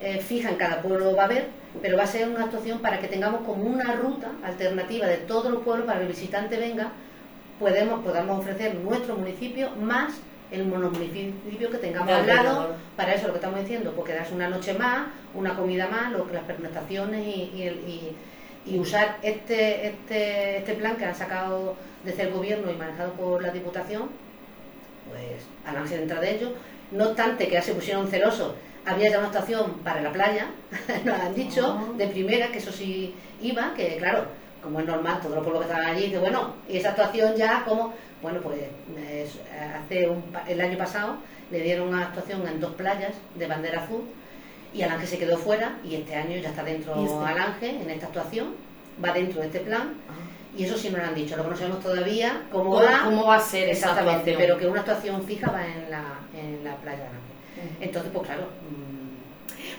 [0.00, 1.48] eh, fija en cada pueblo va a haber,
[1.80, 5.50] pero va a ser una actuación para que tengamos como una ruta alternativa de todos
[5.50, 6.92] los pueblos para que el visitante venga
[7.58, 10.14] podemos, podamos ofrecer nuestro municipio más
[10.50, 14.48] el monomunicipio que tengamos al lado, para eso lo que estamos diciendo, pues quedarse una
[14.48, 18.14] noche más, una comida más, lo, las presentaciones y,
[18.64, 23.42] y, usar este, este, este plan que han sacado desde el gobierno y manejado por
[23.42, 24.08] la Diputación,
[25.08, 26.50] pues al ser dentro de ellos,
[26.90, 30.48] no obstante que ya se pusieron celosos, había ya una estación para la playa,
[31.04, 31.94] nos han dicho oh.
[31.94, 34.26] de primera que eso sí iba, que claro,
[34.66, 37.64] como es normal, todos los pueblos que estaban allí, dice, bueno, y esa actuación ya
[37.64, 38.58] como, bueno, pues
[39.84, 40.10] hace
[40.48, 41.18] el año pasado
[41.52, 44.02] le dieron una actuación en dos playas de bandera azul
[44.74, 47.14] y Alange se quedó fuera y este año ya está dentro este?
[47.14, 48.54] Alange en esta actuación,
[49.02, 49.94] va dentro de este plan.
[50.08, 50.58] Ah.
[50.58, 53.26] Y eso sí nos lo han dicho, lo que no sabemos todavía cómo, va, cómo
[53.26, 56.02] va a ser exactamente, pero que una actuación fija va en la,
[56.34, 57.80] en la playa Alange.
[57.80, 58.48] Entonces, pues claro,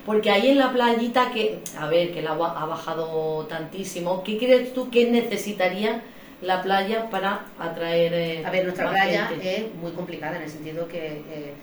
[0.08, 4.38] porque ahí en la playita que, a ver, que el agua ha bajado tantísimo, ¿qué
[4.38, 6.02] crees tú que necesitaría
[6.42, 10.88] la playa para atraer eh, A ver, nuestra playa es muy complicada en el sentido
[10.88, 11.54] que eh,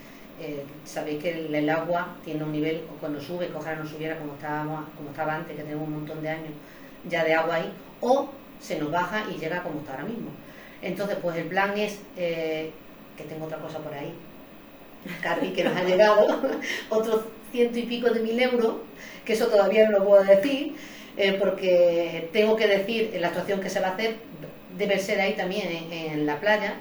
[0.42, 4.18] eh, sabéis que el, agua tiene un nivel, o cuando sube, que ojalá no subiera
[4.18, 6.52] como, estábamos, como estaba antes, que tenemos un montón de años
[7.08, 8.28] ya de agua ahí, o
[8.60, 10.28] se nos baja y llega como está ahora mismo.
[10.82, 14.12] Entonces, pues el plan es, que tengo otra cosa por ahí,
[15.22, 16.42] Carri, que nos ha llegado,
[16.90, 17.22] otros
[17.54, 18.78] ciento y pico de mil euros,
[19.24, 20.74] que eso todavía no lo puedo decir,
[21.16, 24.16] eh, porque tengo que decir la actuación que se va a hacer,
[24.76, 26.74] debe ser ahí también en, la playa.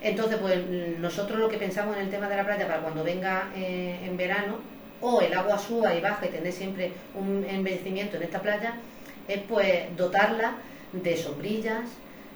[0.00, 0.58] Entonces, pues
[0.98, 4.16] nosotros lo que pensamos en el tema de la playa para cuando venga eh, en
[4.16, 4.60] verano,
[5.02, 8.76] o el agua suba y baja y tener siempre un embellecimiento en esta playa,
[9.28, 10.54] es pues dotarla
[10.92, 11.84] de sombrillas,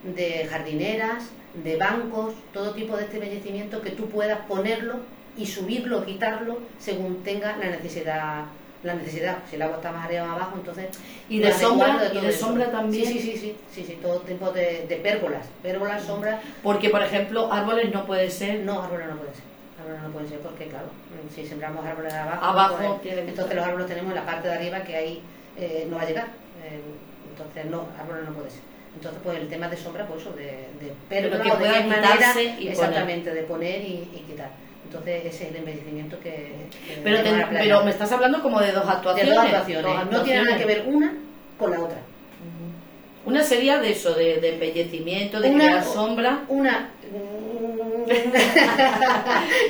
[0.02, 5.00] de jardineras, de bancos, todo tipo de este embellecimiento que tú puedas ponerlo
[5.38, 8.44] y subirlo o quitarlo según tenga la necesidad
[8.84, 9.38] la necesidad.
[9.50, 10.86] Si el agua está más arriba o más abajo entonces
[11.28, 13.06] y de sombra y de sombra también.
[13.06, 17.52] Sí sí sí sí sí, todo tipo de, de pérgolas pérgolas sombras porque por ejemplo
[17.52, 18.60] árboles no puede ser.
[18.60, 19.44] No árboles no puede ser
[19.80, 20.88] árboles no puede ser porque claro
[21.34, 24.80] si sembramos árboles abajo, abajo pues, entonces los árboles tenemos en la parte de arriba
[24.82, 25.22] que ahí
[25.56, 26.26] eh, no va a llegar.
[26.64, 26.80] Eh,
[27.30, 28.60] entonces no árboles no puede ser.
[28.94, 32.68] Entonces, pues el tema de sombra, pues eso, de, de pero que pueda quitarse y
[32.68, 34.50] exactamente, de poner y, quitar.
[34.88, 36.50] Entonces, ese es el embellecimiento que.
[37.04, 37.18] pero,
[37.50, 39.28] pero me estás hablando como de dos actuaciones.
[39.28, 40.10] De dos actuaciones.
[40.10, 41.12] No tiene nada que ver una
[41.58, 41.98] con la otra.
[43.26, 46.44] Una sería de eso, de, de embellecimiento, de crear sombra.
[46.48, 46.92] Una.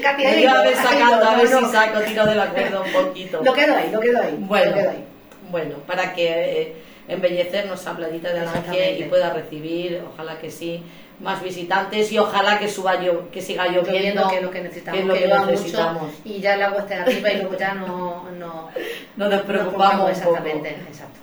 [0.02, 3.42] Katy, ahí a ver, sacando, a ver si saco, tiro de la cuerda un poquito.
[3.42, 4.36] Lo quedo ahí, lo quedo ahí.
[4.38, 5.04] Bueno, lo quedo ahí.
[5.50, 6.28] bueno para que.
[6.62, 6.76] Eh,
[7.08, 10.82] embellecernos a Playita de Ángel y pueda recibir, ojalá que sí,
[11.20, 16.12] más visitantes y ojalá que suba yo, que siga lloviendo, que es lo que necesitamos,
[16.24, 18.70] y ya el agua esté arriba y luego ya no, no,
[19.16, 21.18] nos preocupamos exactamente, exacto.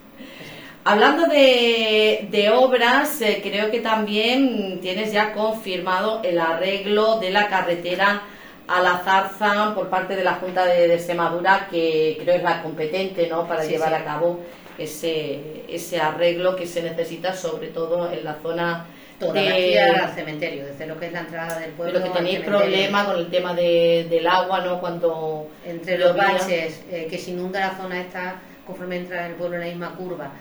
[0.83, 7.47] Hablando de, de obras, eh, creo que también tienes ya confirmado el arreglo de la
[7.47, 8.21] carretera
[8.67, 13.27] a la zarza por parte de la Junta de, Extremadura, que creo es la competente
[13.27, 13.47] ¿no?
[13.47, 14.41] para llevar a cabo
[14.77, 18.85] ese, ese arreglo que se necesita, sobre todo en la zona
[19.19, 21.93] Toda de, al cementerio, desde lo que es la entrada del pueblo.
[21.93, 24.79] Pero que tenéis problema con el tema de, del agua, ¿no?
[24.79, 25.49] Cuando.
[25.65, 29.61] Entre los baches, eh, que se inunda la zona esta conforme entra el pueblo en
[29.61, 30.31] la misma curva.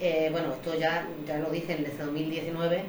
[0.00, 2.82] Eh, bueno, esto ya, ya lo dicen desde 2019.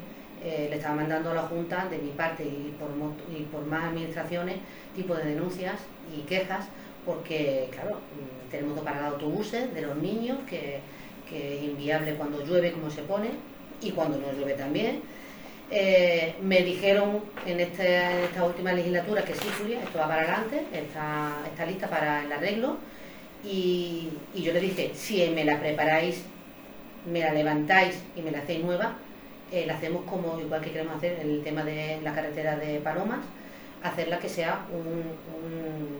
[0.44, 2.88] Eh, le estaba mandando a la Junta, de mi parte y por,
[3.36, 4.56] y por más administraciones,
[4.94, 5.74] tipo de denuncias
[6.16, 6.66] y quejas,
[7.04, 10.80] porque, claro, mm, tenemos que pagar autobuses de los niños que
[11.28, 13.30] que es inviable cuando llueve como se pone
[13.82, 15.02] y cuando no llueve también.
[15.70, 20.62] Eh, me dijeron en, este, esta última legislatura que sí, Julia, esto va para adelante,
[20.72, 22.76] está, está lista para el arreglo.
[23.44, 26.22] Y, yo le dije, si me la preparáis,
[27.10, 28.96] me la levantáis y me la hacéis nueva,
[29.52, 32.80] eh, la hacemos como igual que queremos hacer en el tema de la carretera de
[32.80, 33.20] Palomas,
[33.82, 35.96] hacerla que sea un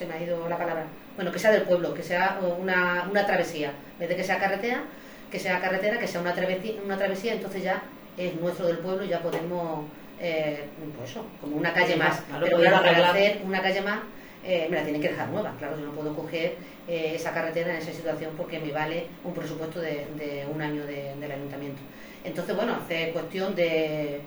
[0.00, 3.26] se me ha ido la palabra, bueno, que sea del pueblo, que sea una, una
[3.26, 4.82] travesía, en vez de que sea carretera,
[5.30, 7.82] que sea carretera, que sea una travesía, una travesía entonces ya
[8.16, 9.86] es nuestro del pueblo y ya podemos,
[10.20, 10.64] eh,
[10.96, 12.22] pues eso, como una calle más.
[12.40, 14.00] Pero para hacer una calle más,
[14.44, 15.54] eh, me la tienen que dejar nueva.
[15.58, 16.56] Claro, yo no puedo coger
[16.88, 20.84] eh, esa carretera en esa situación porque me vale un presupuesto de, de un año
[20.84, 21.80] del ayuntamiento.
[22.24, 24.20] Entonces, bueno, hace cuestión de,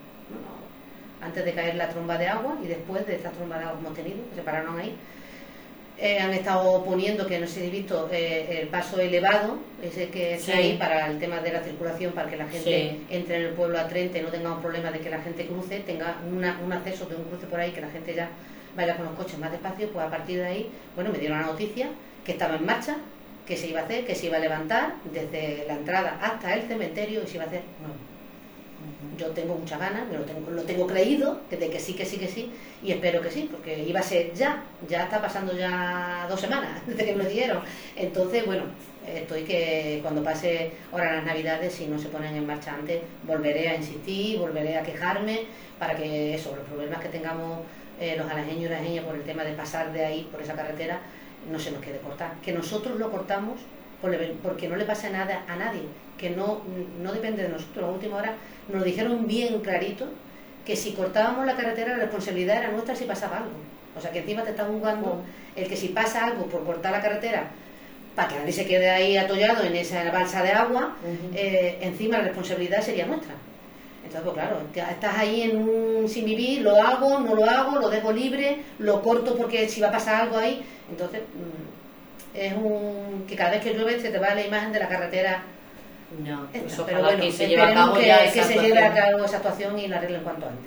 [1.22, 3.86] antes de caer la tromba de agua y después de esta tromba de agua que
[3.86, 4.96] hemos tenido, que se pararon ahí,
[6.04, 10.34] eh, han estado poniendo, que no se ha visto, eh, el paso elevado, ese que
[10.34, 13.54] está ahí para el tema de la circulación, para que la gente entre en el
[13.54, 16.74] pueblo a 30 y no tenga un problema de que la gente cruce, tenga un
[16.74, 18.28] acceso de un cruce por ahí, que la gente ya
[18.76, 21.48] vaya con los coches más despacio, pues a partir de ahí, bueno, me dieron la
[21.48, 21.88] noticia
[22.26, 22.98] que estaba en marcha,
[23.48, 26.64] que se iba a hacer, que se iba a levantar desde la entrada hasta el
[26.64, 27.62] cementerio y se iba a hacer
[29.18, 32.28] yo tengo muchas ganas, lo tengo, lo tengo creído, que que sí, que sí, que
[32.28, 36.40] sí, y espero que sí, porque iba a ser ya, ya está pasando ya dos
[36.40, 37.62] semanas desde que me lo dieron.
[37.96, 38.64] Entonces, bueno,
[39.08, 43.70] estoy que cuando pase ahora las navidades, si no se ponen en marcha antes, volveré
[43.70, 45.42] a insistir, volveré a quejarme
[45.80, 47.60] para que eso, los problemas que tengamos
[48.00, 51.00] eh, los alajeños y alajeñas por el tema de pasar de ahí, por esa carretera,
[51.52, 52.34] no se nos quede cortar.
[52.44, 53.60] Que nosotros lo cortamos
[54.42, 55.84] porque no le pasa nada a nadie,
[56.24, 56.62] que no,
[57.02, 57.84] no depende de nosotros.
[57.84, 58.34] A última hora
[58.72, 60.08] nos dijeron bien clarito
[60.66, 63.52] que si cortábamos la carretera la responsabilidad era nuestra si pasaba algo.
[63.98, 65.60] O sea que encima te está jugando oh.
[65.60, 67.48] el que si pasa algo por cortar la carretera
[68.16, 70.96] para que nadie se quede ahí atollado en esa balsa de agua,
[71.36, 73.34] eh, encima la responsabilidad sería nuestra.
[74.06, 77.90] Entonces, pues claro, estás ahí en un sin vivir, lo hago, no lo hago, lo
[77.90, 80.64] dejo libre, lo corto porque si va a pasar algo ahí.
[80.90, 84.80] Entonces, mm, es un que cada vez que llueve se te va la imagen de
[84.80, 85.44] la carretera.
[86.20, 86.48] No,
[86.86, 89.88] pero bueno, que se lleve a cabo que, se lleve a cabo esa actuación y
[89.88, 90.66] la arreglen cuanto antes.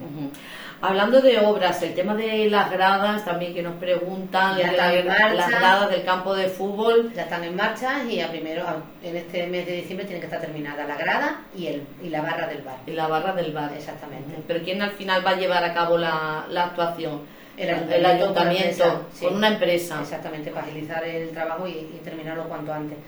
[0.82, 4.92] Hablando de obras, el tema de las gradas también que nos preguntan, ya la,
[5.32, 7.12] las gradas del campo de fútbol.
[7.14, 8.64] Ya están en marcha y a primero,
[9.02, 12.20] en este mes de diciembre tiene que estar terminada la grada y, el, y la
[12.20, 12.76] barra del bar.
[12.86, 13.72] Y la barra del bar.
[13.74, 14.34] Exactamente.
[14.46, 17.36] Pero ¿quién al final va a llevar a cabo la, la actuación?
[17.56, 22.98] el ayuntamiento, con una, empresa, Exactamente, para agilizar el trabajo y, terminarlo cuanto antes.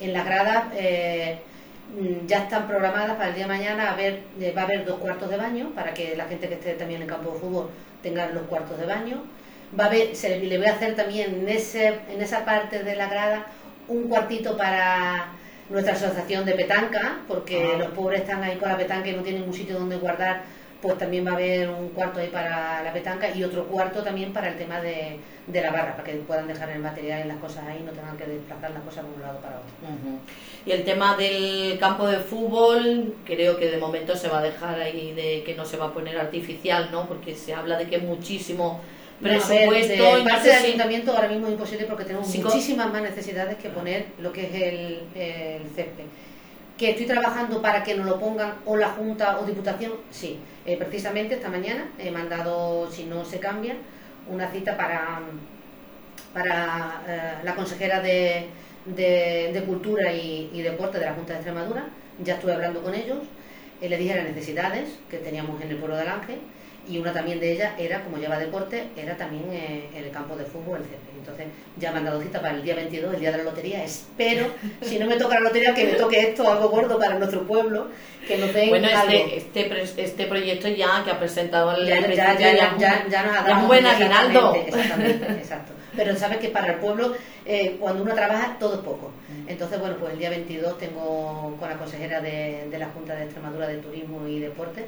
[0.00, 1.38] En las gradas eh,
[2.26, 4.98] ya están programadas para el día de mañana, a ver, eh, va a haber dos
[4.98, 7.70] cuartos de baño para que la gente que esté también en campo de fútbol
[8.02, 9.22] tenga los cuartos de baño.
[9.78, 12.94] Va a haber, se le, voy a hacer también en, ese, en esa parte de
[12.94, 13.46] la grada
[13.88, 15.32] un cuartito para
[15.70, 17.78] nuestra asociación de petanca, porque ah.
[17.78, 20.42] los pobres están ahí con la petanca y no tienen un sitio donde guardar
[20.80, 24.32] pues también va a haber un cuarto ahí para la petanca y otro cuarto también
[24.32, 25.18] para el tema de,
[25.52, 28.26] la barra, para que puedan dejar el material y las cosas ahí no tengan que
[28.26, 29.68] desplazar las cosas de un lado para otro.
[30.64, 34.80] Y el tema del campo de fútbol, creo que de momento se va a dejar
[34.80, 37.08] ahí de que no se va a poner artificial, ¿no?
[37.08, 38.80] Porque se habla de que es muchísimo
[39.20, 40.18] presupuesto.
[40.18, 44.06] No, parte del ayuntamiento ahora mismo es imposible porque tenemos muchísimas más necesidades que poner
[44.20, 46.04] lo que es el, el césped
[46.78, 50.38] que estoy trabajando para que nos lo pongan o la Junta o Diputación, sí.
[50.64, 53.76] Eh, precisamente esta mañana he mandado, si no se cambia,
[54.30, 55.20] una cita para,
[56.32, 58.46] para eh, la consejera de,
[58.86, 61.86] de, Cultura y, Deporte de la Junta de Extremadura.
[62.22, 63.18] Ya estuve hablando con ellos,
[63.80, 66.38] eh, le dije las necesidades que teníamos en el pueblo del Ángel
[66.88, 70.44] y una también de ellas era, como lleva deporte, era también eh, el campo de
[70.44, 70.98] fútbol, etc.
[71.18, 71.46] Entonces
[71.76, 73.84] ya me han dado cita para el día 22, el día de la lotería.
[73.84, 74.46] Espero,
[74.80, 77.88] si no me toca la lotería, que me toque esto, algo gordo para nuestro pueblo,
[78.26, 82.38] que nos den Bueno, este, este, este, proyecto ya que ha presentado el ya, ya,
[82.38, 84.54] ya, ya, ya nos ha dado un buen aguinaldo.
[84.54, 85.72] Exactamente, exacto.
[85.94, 89.10] Pero sabes que para el pueblo, eh, cuando uno trabaja, todo es poco.
[89.28, 89.48] Mm.
[89.48, 93.24] Entonces, bueno, pues el día 22 tengo con la consejera de, de la Junta de
[93.24, 94.86] Extremadura de Turismo y Deporte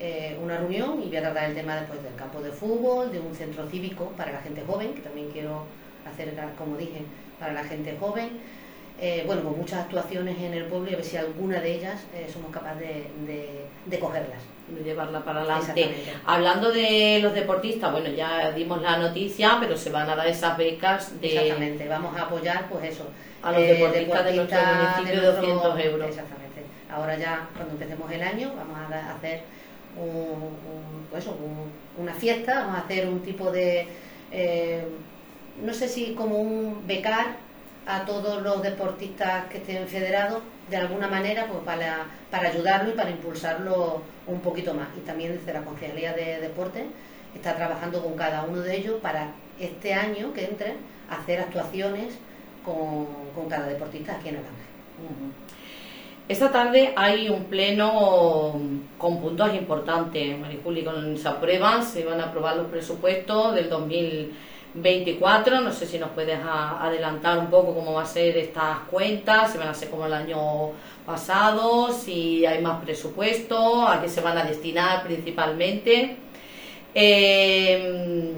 [0.00, 3.20] eh, una reunión y voy a tratar el tema después del campo de fútbol, de
[3.20, 5.64] un centro cívico para la gente joven, que también quiero
[6.10, 7.02] hacer, como dije,
[7.38, 8.30] para la gente joven.
[9.00, 12.04] Eh, bueno, con muchas actuaciones en el pueblo y a ver si alguna de ellas
[12.12, 12.80] eh, somos capaces
[13.26, 14.40] de, de, cogerlas.
[14.68, 15.94] De llevarla para adelante.
[16.26, 20.58] Hablando de los deportistas, bueno, ya dimos la noticia, pero se van a dar esas
[20.58, 21.28] becas de...
[21.28, 23.04] Exactamente, vamos a apoyar pues eso.
[23.40, 26.08] A los deportistas, de nuestro municipio de 200 euros.
[26.08, 26.62] Exactamente.
[26.90, 29.42] Ahora ya, cuando empecemos el año, vamos a hacer
[31.10, 31.24] pues
[31.98, 33.86] una fiesta, vamos a hacer un tipo de,
[34.30, 34.84] eh,
[35.62, 37.36] no sé si como un becar
[37.86, 42.92] a todos los deportistas que estén federados de alguna manera pues para, para ayudarlo y
[42.92, 44.88] para impulsarlo un poquito más.
[44.96, 46.84] Y también desde la Concejalía de Deporte
[47.34, 50.74] está trabajando con cada uno de ellos para este año que entre
[51.08, 52.14] hacer actuaciones
[52.64, 54.68] con, con cada deportista aquí en el Ángel.
[56.28, 58.60] Esta tarde hay un pleno
[58.98, 65.62] con puntos importantes, Marijuli, con se aprueban, se van a aprobar los presupuestos del 2024.
[65.62, 69.58] No sé si nos puedes adelantar un poco cómo va a ser estas cuentas, si
[69.58, 70.72] van a ser como el año
[71.06, 76.16] pasado, si hay más presupuesto, a qué se van a destinar principalmente.
[76.94, 78.34] Eh,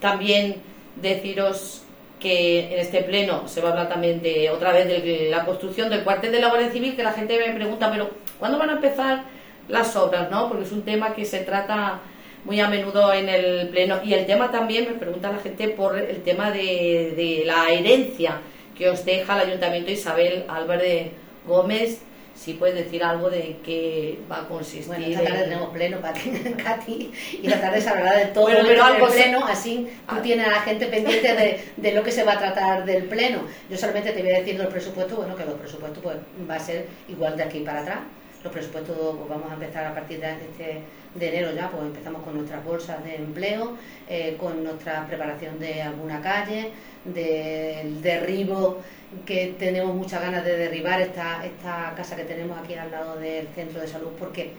[0.00, 0.56] también
[0.96, 1.84] deciros
[2.20, 5.90] que en este pleno se va a hablar también de otra vez de la construcción
[5.90, 8.74] del cuartel de la Guardia Civil, que la gente me pregunta, pero ¿cuándo van a
[8.74, 9.24] empezar
[9.68, 10.30] las obras?
[10.30, 10.48] ¿no?
[10.48, 12.00] Porque es un tema que se trata
[12.44, 14.00] muy a menudo en el pleno.
[14.04, 18.40] Y el tema también, me pregunta la gente por el tema de, de la herencia
[18.76, 21.08] que os deja el Ayuntamiento Isabel Álvarez
[21.46, 22.02] Gómez
[22.42, 24.86] si puedes decir algo de qué va a consistir.
[24.86, 26.14] Bueno, esta tarde tenemos pleno para
[26.64, 30.22] Katy y la tarde se hablará de todo bueno, pero algo pleno, así tú ah.
[30.22, 33.42] tienes a la gente pendiente de, de, lo que se va a tratar del pleno.
[33.68, 36.16] Yo solamente te voy a decir los presupuestos, bueno, que los presupuestos pues
[36.48, 37.98] va a ser igual de aquí para atrás.
[38.42, 40.80] Los presupuestos pues, vamos a empezar a partir de, este,
[41.14, 43.76] de enero ya, pues empezamos con nuestras bolsas de empleo,
[44.08, 46.70] eh, con nuestra preparación de alguna calle,
[47.04, 48.78] del derribo
[49.26, 53.48] que tenemos muchas ganas de derribar esta, esta casa que tenemos aquí al lado del
[53.48, 54.52] centro de salud porque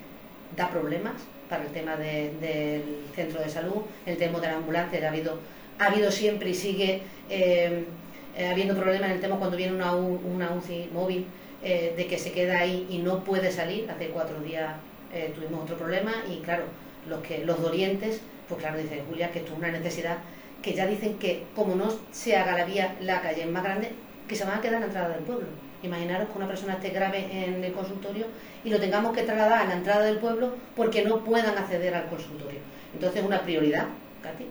[0.58, 1.14] da problemas
[1.50, 2.84] para el tema del
[3.16, 5.40] centro de salud, el tema de la ambulancia, ha habido,
[5.80, 7.86] ha habido siempre y sigue eh,
[8.50, 11.26] habiendo problemas en el tema cuando viene una, una UCI móvil
[11.64, 13.90] eh, de que se queda ahí y no puede salir.
[13.92, 14.74] Hace cuatro días
[15.14, 16.64] eh, tuvimos otro problema y claro,
[17.08, 20.18] los que los dolientes, pues claro, dice Julia que esto es una necesidad
[20.62, 23.92] que ya dicen que como no se haga la vía, la calle más grande,
[24.28, 25.48] que se van a quedar en la entrada del pueblo.
[25.84, 28.28] Imaginaros que una persona esté grave en el consultorio
[28.64, 32.06] y lo tengamos que trasladar a la entrada del pueblo porque no puedan acceder al
[32.06, 32.60] consultorio.
[32.94, 33.88] Entonces, una prioridad,
[34.22, 34.46] Katy,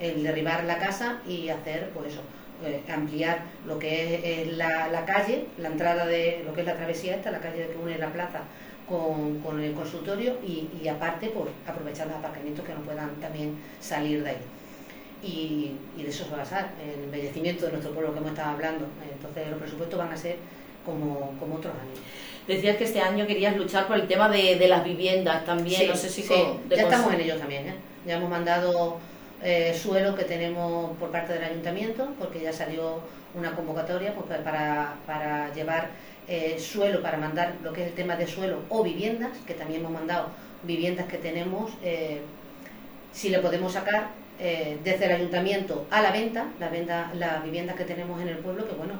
[0.00, 2.22] el, derribar la casa y hacer, pues eso,
[2.64, 7.14] eh, ampliar lo que es, la, calle, la entrada de lo que es la travesía
[7.14, 8.40] esta, la calle que une la plaza
[8.88, 14.22] con, el consultorio y, y aparte, por aprovechar los aparcamientos que no puedan también salir
[14.22, 14.38] de ahí
[15.24, 18.50] y, de eso se va a basar el embellecimiento de nuestro pueblo que hemos estado
[18.50, 18.86] hablando.
[19.10, 20.36] Entonces los presupuestos van a ser
[20.84, 21.98] como, como otros años.
[22.46, 26.10] Decías que este año querías luchar por el tema de, las viviendas también, no sé
[26.10, 26.22] si...
[26.22, 27.74] ya estamos en ello también, ¿eh?
[28.06, 28.98] ya hemos mandado
[29.42, 33.00] eh, suelo que tenemos por parte del ayuntamiento, porque ya salió
[33.34, 35.88] una convocatoria pues, para, para llevar
[36.28, 39.80] eh, suelo, para mandar lo que es el tema de suelo o viviendas, que también
[39.80, 40.28] hemos mandado
[40.62, 42.20] viviendas que tenemos, eh,
[43.12, 47.84] si le podemos sacar desde el ayuntamiento a la venta, la venta, las viviendas que
[47.84, 48.94] tenemos en el pueblo, que bueno,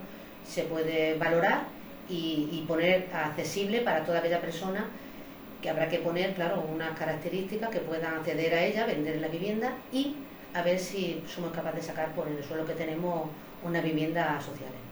[0.47, 1.64] se puede valorar
[2.09, 4.87] y, y poner accesible para toda aquella persona
[5.64, 9.72] que habrá que poner, claro, unas características que puedan acceder a ella, vender la vivienda
[9.91, 10.14] y
[10.53, 13.31] a ver si somos capaces de sacar por el suelo que tenemos
[13.62, 14.84] una vivienda social.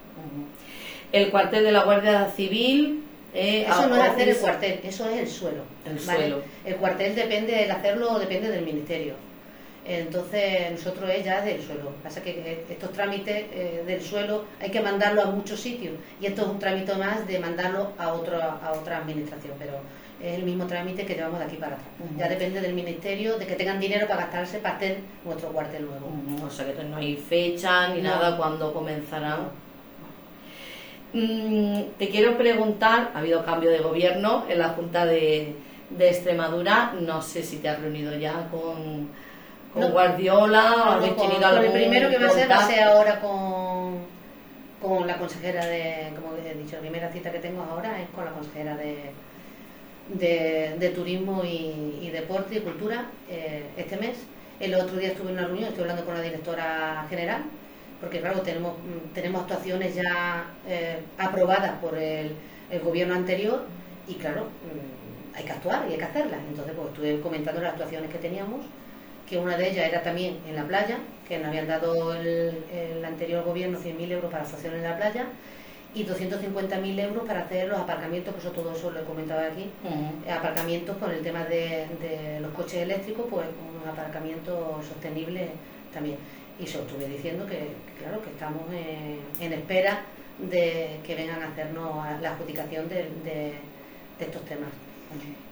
[1.12, 3.04] El cuartel de la Guardia Civil.
[3.34, 5.62] Eh, eso no es hacer el cuartel, eso es el suelo.
[5.86, 6.42] El suelo.
[6.64, 9.14] El cuartel depende, el hacerlo depende del ministerio.
[9.84, 11.92] Entonces, nosotros es ya del suelo.
[12.02, 16.42] Pasa que estos trámites eh, del suelo hay que mandarlo a muchos sitios y esto
[16.42, 19.54] es un trámite más de mandarlo a, otro, a otra administración.
[19.58, 19.80] Pero
[20.22, 21.88] es el mismo trámite que llevamos de aquí para atrás.
[22.16, 26.12] Ya depende del ministerio, de que tengan dinero para gastarse para hacer nuestro cuartel nuevo.
[26.46, 29.50] O sea que no hay fecha ni nada cuando comenzará.
[31.12, 35.54] Mm, te quiero preguntar, ha habido cambio de gobierno en la Junta de,
[35.98, 39.10] Extremadura, no sé si te has reunido ya con,
[39.74, 42.82] con Guardiola o habéis tenido algún El primero que va a ser va a ser
[42.82, 43.98] ahora con,
[44.80, 48.24] con la consejera de, como he dicho, la primera cita que tengo ahora es con
[48.24, 49.12] la consejera de
[50.08, 54.16] de, turismo y, deporte y cultura eh, este mes.
[54.60, 57.42] El otro día estuve en una reunión, estoy hablando con la directora general,
[58.02, 58.74] porque claro, tenemos,
[59.14, 62.34] tenemos actuaciones ya eh, aprobadas por el,
[62.82, 63.66] gobierno anterior
[64.08, 66.40] y claro, mm, hay que actuar y hay que hacerlas.
[66.48, 68.64] Entonces, pues estuve comentando las actuaciones que teníamos,
[69.28, 70.98] que una de ellas era también en la playa,
[71.28, 75.26] que nos habían dado el, el anterior gobierno 100.000 euros para actuaciones en la playa
[75.94, 79.70] y 250.000 euros para hacer los aparcamientos, que eso todo eso lo he comentado aquí,
[80.28, 85.50] aparcamientos con el tema de, los coches eléctricos, pues un aparcamiento sostenible
[85.92, 86.16] también.
[86.60, 88.62] Y eso estuve diciendo que, claro, que estamos
[89.40, 90.04] en, espera
[90.38, 93.52] de que vengan a hacernos la adjudicación de,
[94.20, 94.68] estos temas.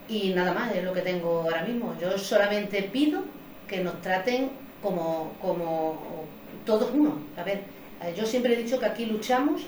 [0.08, 1.96] Y nada más, es lo que tengo ahora mismo.
[2.00, 3.22] Yo solamente pido
[3.66, 4.50] que nos traten
[4.82, 6.26] como, como
[6.64, 7.18] todos uno.
[7.36, 7.62] A ver,
[8.16, 9.62] yo siempre he dicho que aquí luchamos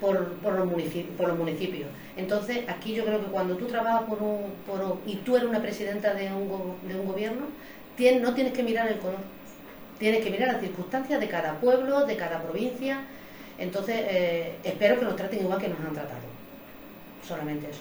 [0.00, 1.88] por, por, los municipios, por los municipios.
[2.16, 5.60] Entonces, aquí yo creo que cuando tú trabajas por un, por y tú eres una
[5.60, 7.46] presidenta de un, de un gobierno,
[8.20, 9.18] no tienes que mirar el color,
[9.98, 13.00] tienes que mirar las circunstancias de cada pueblo, de cada provincia.
[13.58, 16.20] Entonces, eh, espero que nos traten igual que nos han tratado.
[17.26, 17.80] Solamente eso.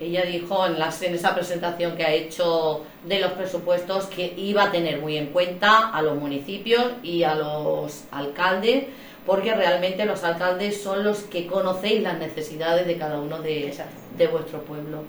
[0.00, 4.64] Ella dijo en, las, en esa presentación que ha hecho de los presupuestos que iba
[4.64, 8.86] a tener muy en cuenta a los municipios y a los alcaldes
[9.26, 13.74] porque realmente los alcaldes son los que conocéis las necesidades de cada uno de,
[14.16, 15.04] de vuestro pueblo.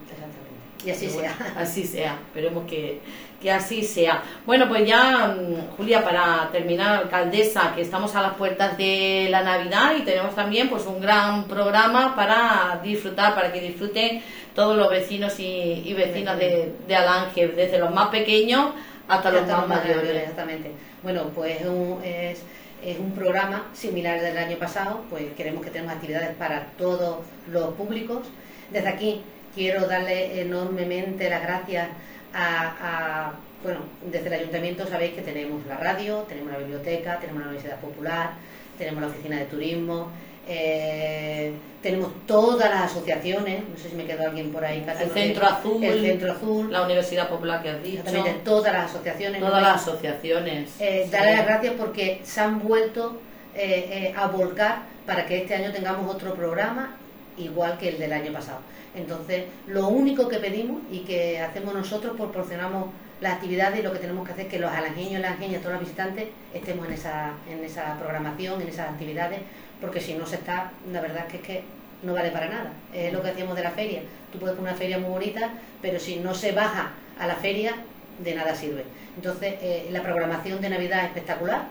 [0.85, 1.35] Y así sea.
[1.57, 2.99] así sea, esperemos que,
[3.41, 4.23] que, así sea.
[4.45, 9.43] Bueno, pues ya, mm, Julia, para terminar, alcaldesa, que estamos a las puertas de la
[9.43, 14.21] Navidad y tenemos también pues un gran programa para disfrutar, para que disfruten
[14.55, 18.71] todos los vecinos y, vecinas de, de Alange, desde los más pequeños
[19.07, 20.15] hasta, los más mayores.
[20.15, 20.71] Exactamente.
[21.03, 21.61] Bueno, pues
[22.03, 22.43] es
[22.83, 27.19] es un programa similar del año pasado, pues queremos que tengamos actividades para todos
[27.51, 28.27] los públicos.
[28.71, 29.21] Desde aquí
[29.53, 31.89] quiero darle enormemente las gracias
[32.33, 33.33] a,
[33.63, 33.79] bueno,
[34.09, 38.31] desde el ayuntamiento sabéis que tenemos la radio, tenemos la biblioteca, tenemos la Universidad Popular,
[38.77, 40.09] tenemos la oficina de turismo,
[40.47, 44.83] eh, tenemos todas las asociaciones, no sé si me quedó alguien por ahí.
[44.99, 48.03] el Centro Azul, el Centro Azul, la Universidad Popular que has dicho,
[48.43, 49.41] todas las asociaciones.
[49.41, 50.69] Todas las asociaciones.
[50.79, 53.19] Eh, darle las gracias porque se han vuelto
[53.53, 56.95] eh, a volcar para que este año tengamos otro programa
[57.37, 58.59] igual que el del año pasado.
[58.95, 62.89] Entonces, lo único que pedimos y que hacemos nosotros, proporcionamos
[63.21, 65.73] las actividades y lo que tenemos que hacer es que los alangeños, las alangeñas, todos
[65.73, 69.39] los visitantes estemos en esa, en esa programación, en esas actividades,
[69.79, 71.63] porque si no se está, la verdad es que,
[72.03, 72.73] no vale para nada.
[72.93, 74.01] Es lo que hacíamos de la feria.
[74.31, 77.75] Tú puedes poner una feria muy bonita, pero si no se baja a la feria,
[78.19, 78.85] de nada sirve.
[79.15, 81.65] Entonces, eh, la programación de Navidad es espectacular.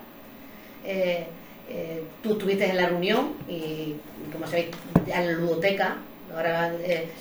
[0.84, 1.26] Eh,
[1.68, 3.96] eh, tú estuviste en la reunión y,
[4.32, 4.68] como sabéis,
[5.06, 5.96] en la ludoteca.
[6.34, 6.72] Ahora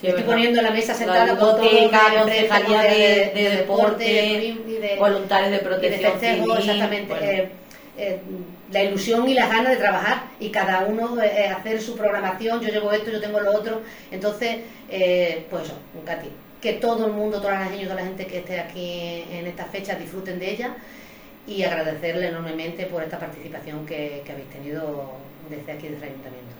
[0.01, 6.13] estoy poniendo la mesa sentada con todo de, de, deporte, de, voluntarios de protección
[6.57, 7.49] exactamente.
[7.97, 8.19] Eh,
[8.71, 12.69] la ilusión y las ganas de trabajar y cada uno eh, hacer su programación, yo
[12.69, 13.81] llevo esto, yo tengo lo otro.
[14.09, 15.73] Entonces, eh, pues eso,
[16.05, 16.29] Katy,
[16.61, 19.69] que todo el mundo, todas las niñas, toda la gente que esté aquí en estas
[19.69, 20.75] fechas disfruten de ella
[21.45, 25.13] y agradecerle enormemente por esta participación que, habéis tenido
[25.49, 26.55] desde aquí, desde el Ayuntamiento.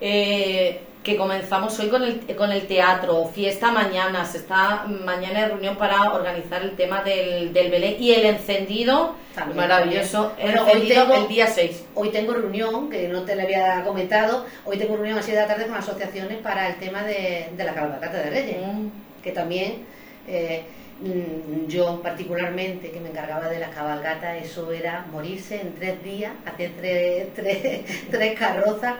[0.00, 5.50] Eh, que comenzamos hoy con el, con el teatro, fiesta mañana, se está mañana en
[5.50, 9.14] reunión para organizar el tema del, del Belén y el encendido,
[9.54, 11.84] maravilloso, el, hoy tengo, el día 6.
[11.94, 15.46] Hoy tengo reunión, que no te le había comentado, hoy tengo reunión a 7 de
[15.46, 19.22] la tarde con asociaciones para el tema de, de la cabalgata de Reyes, mm.
[19.22, 19.84] que también...
[20.26, 20.64] Eh,
[21.02, 26.32] mm, yo particularmente que me encargaba de la cabalgata, eso era morirse en tres días,
[26.44, 28.94] hacer tres, tres, tres carrozas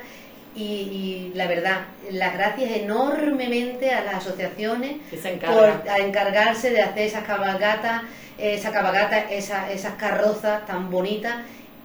[0.56, 4.96] y, la verdad, las gracias enormemente a las asociaciones
[5.44, 8.02] por encargarse de hacer esas cabalgatas,
[8.38, 11.36] esa cabalgata, esa, esas carrozas tan bonitas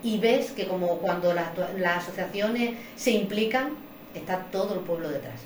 [0.03, 1.49] y ves que como cuando las,
[1.97, 3.71] asociaciones se implican,
[4.15, 5.41] está todo el pueblo detrás.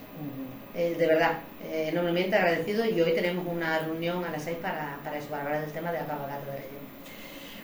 [0.76, 5.00] Eh, de verdad, eh, enormemente agradecido y hoy tenemos una reunión a las seis para,
[5.04, 6.64] para eso, para hablar del tema de la cabalgata de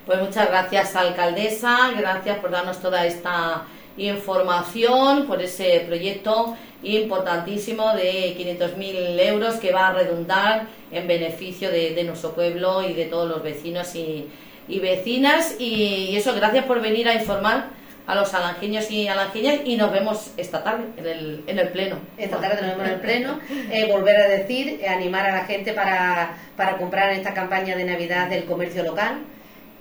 [0.05, 3.65] Pues muchas gracias, alcaldesa, gracias por darnos toda esta
[4.07, 12.03] información por ese proyecto importantísimo de 500.000 euros que va a redundar en beneficio de,
[12.03, 14.27] nuestro pueblo y de todos los vecinos y,
[14.67, 15.55] vecinas.
[15.59, 17.69] Y, eso, gracias por venir a informar
[18.07, 21.97] a los alangeños y alangeñas y nos vemos esta tarde en el, en el pleno.
[22.17, 23.39] Esta tarde nos vemos en el pleno.
[23.71, 27.75] Eh, volver a decir, eh, animar a la gente para, para comprar en esta campaña
[27.75, 29.19] de Navidad del comercio local,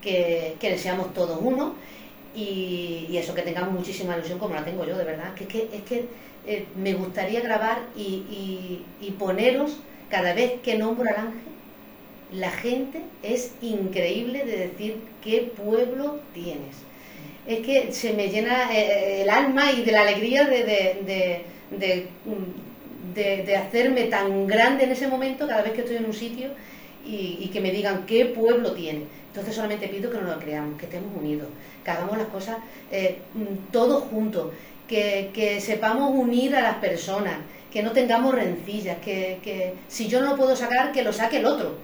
[0.02, 1.74] que, que seamos todos uno
[2.34, 5.34] y, eso, que tengamos muchísima ilusión como la tengo yo, de verdad.
[5.34, 6.04] Que, que es que
[6.46, 9.78] eh, me gustaría grabar y, y, poneros
[10.08, 11.40] cada vez que nombro al ángel.
[12.32, 16.76] La gente es increíble de decir qué pueblo tienes.
[17.46, 22.08] Es que se me llena eh, eh, el alma y de la alegría de, de,
[23.14, 26.50] de, de, hacerme tan grande en ese momento cada vez que estoy en un sitio
[27.04, 29.04] y, que me digan qué pueblo tiene.
[29.28, 31.48] Entonces solamente pido que nos lo creamos, que estemos unidos,
[31.84, 32.58] que hagamos las cosas
[32.90, 34.52] eh, mm, todos juntos,
[34.86, 37.34] que, sepamos unir a las personas,
[37.72, 41.46] que no tengamos rencillas, que, si yo no lo puedo sacar, que lo saque el
[41.46, 41.76] otro,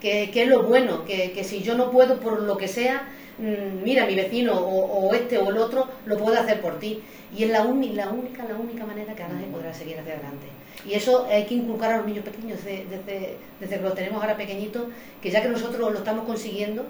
[0.00, 4.06] que, es lo bueno, que, si yo no puedo por lo que sea, mm, mira,
[4.06, 7.02] mi vecino o, este o el otro lo puede hacer por ti.
[7.36, 10.46] Y es la, la única, la única manera que nadie podrá seguir hacia adelante.
[10.86, 14.36] Y eso hay que inculcar a los niños pequeños desde, desde, que los tenemos ahora
[14.36, 14.84] pequeñitos,
[15.20, 16.84] que ya que nosotros lo estamos consiguiendo,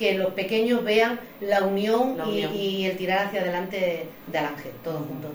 [0.00, 5.30] que los pequeños vean la unión, Y, el tirar hacia adelante del ángel, todos juntos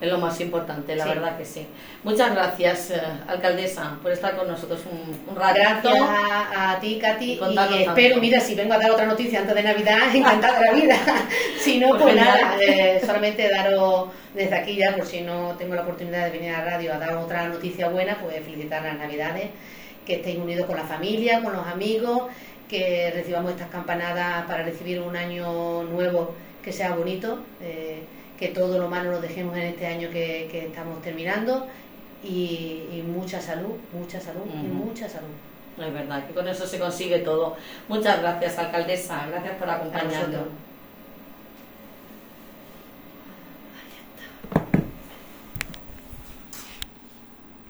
[0.00, 1.64] es lo más importante, la verdad que sí.
[2.02, 5.54] Muchas gracias, eh, alcaldesa, por estar con nosotros un, un rato.
[5.54, 6.08] Gracias
[6.56, 9.98] a, ti, Katy, y, espero, mira, si vengo a dar otra noticia antes de Navidad,
[10.14, 10.96] encantada la vida.
[11.60, 15.76] si no, pues, pues nada, eh, solamente daros desde aquí ya, por si no tengo
[15.76, 18.98] la oportunidad de venir a la radio a dar otra noticia buena, pues felicitar las
[18.98, 19.50] Navidades,
[20.04, 22.24] que estéis unidos con la familia, con los amigos,
[22.68, 27.38] que recibamos estas campanadas para recibir un año nuevo que sea bonito.
[27.60, 28.02] Eh,
[28.38, 31.66] que todo lo malo lo dejemos en este año que, estamos terminando
[32.22, 35.28] y, mucha salud, mucha salud y mucha salud.
[35.78, 37.56] Es verdad que con eso se consigue todo.
[37.88, 39.26] Muchas gracias, alcaldesa.
[39.28, 40.46] Gracias por acompañarnos.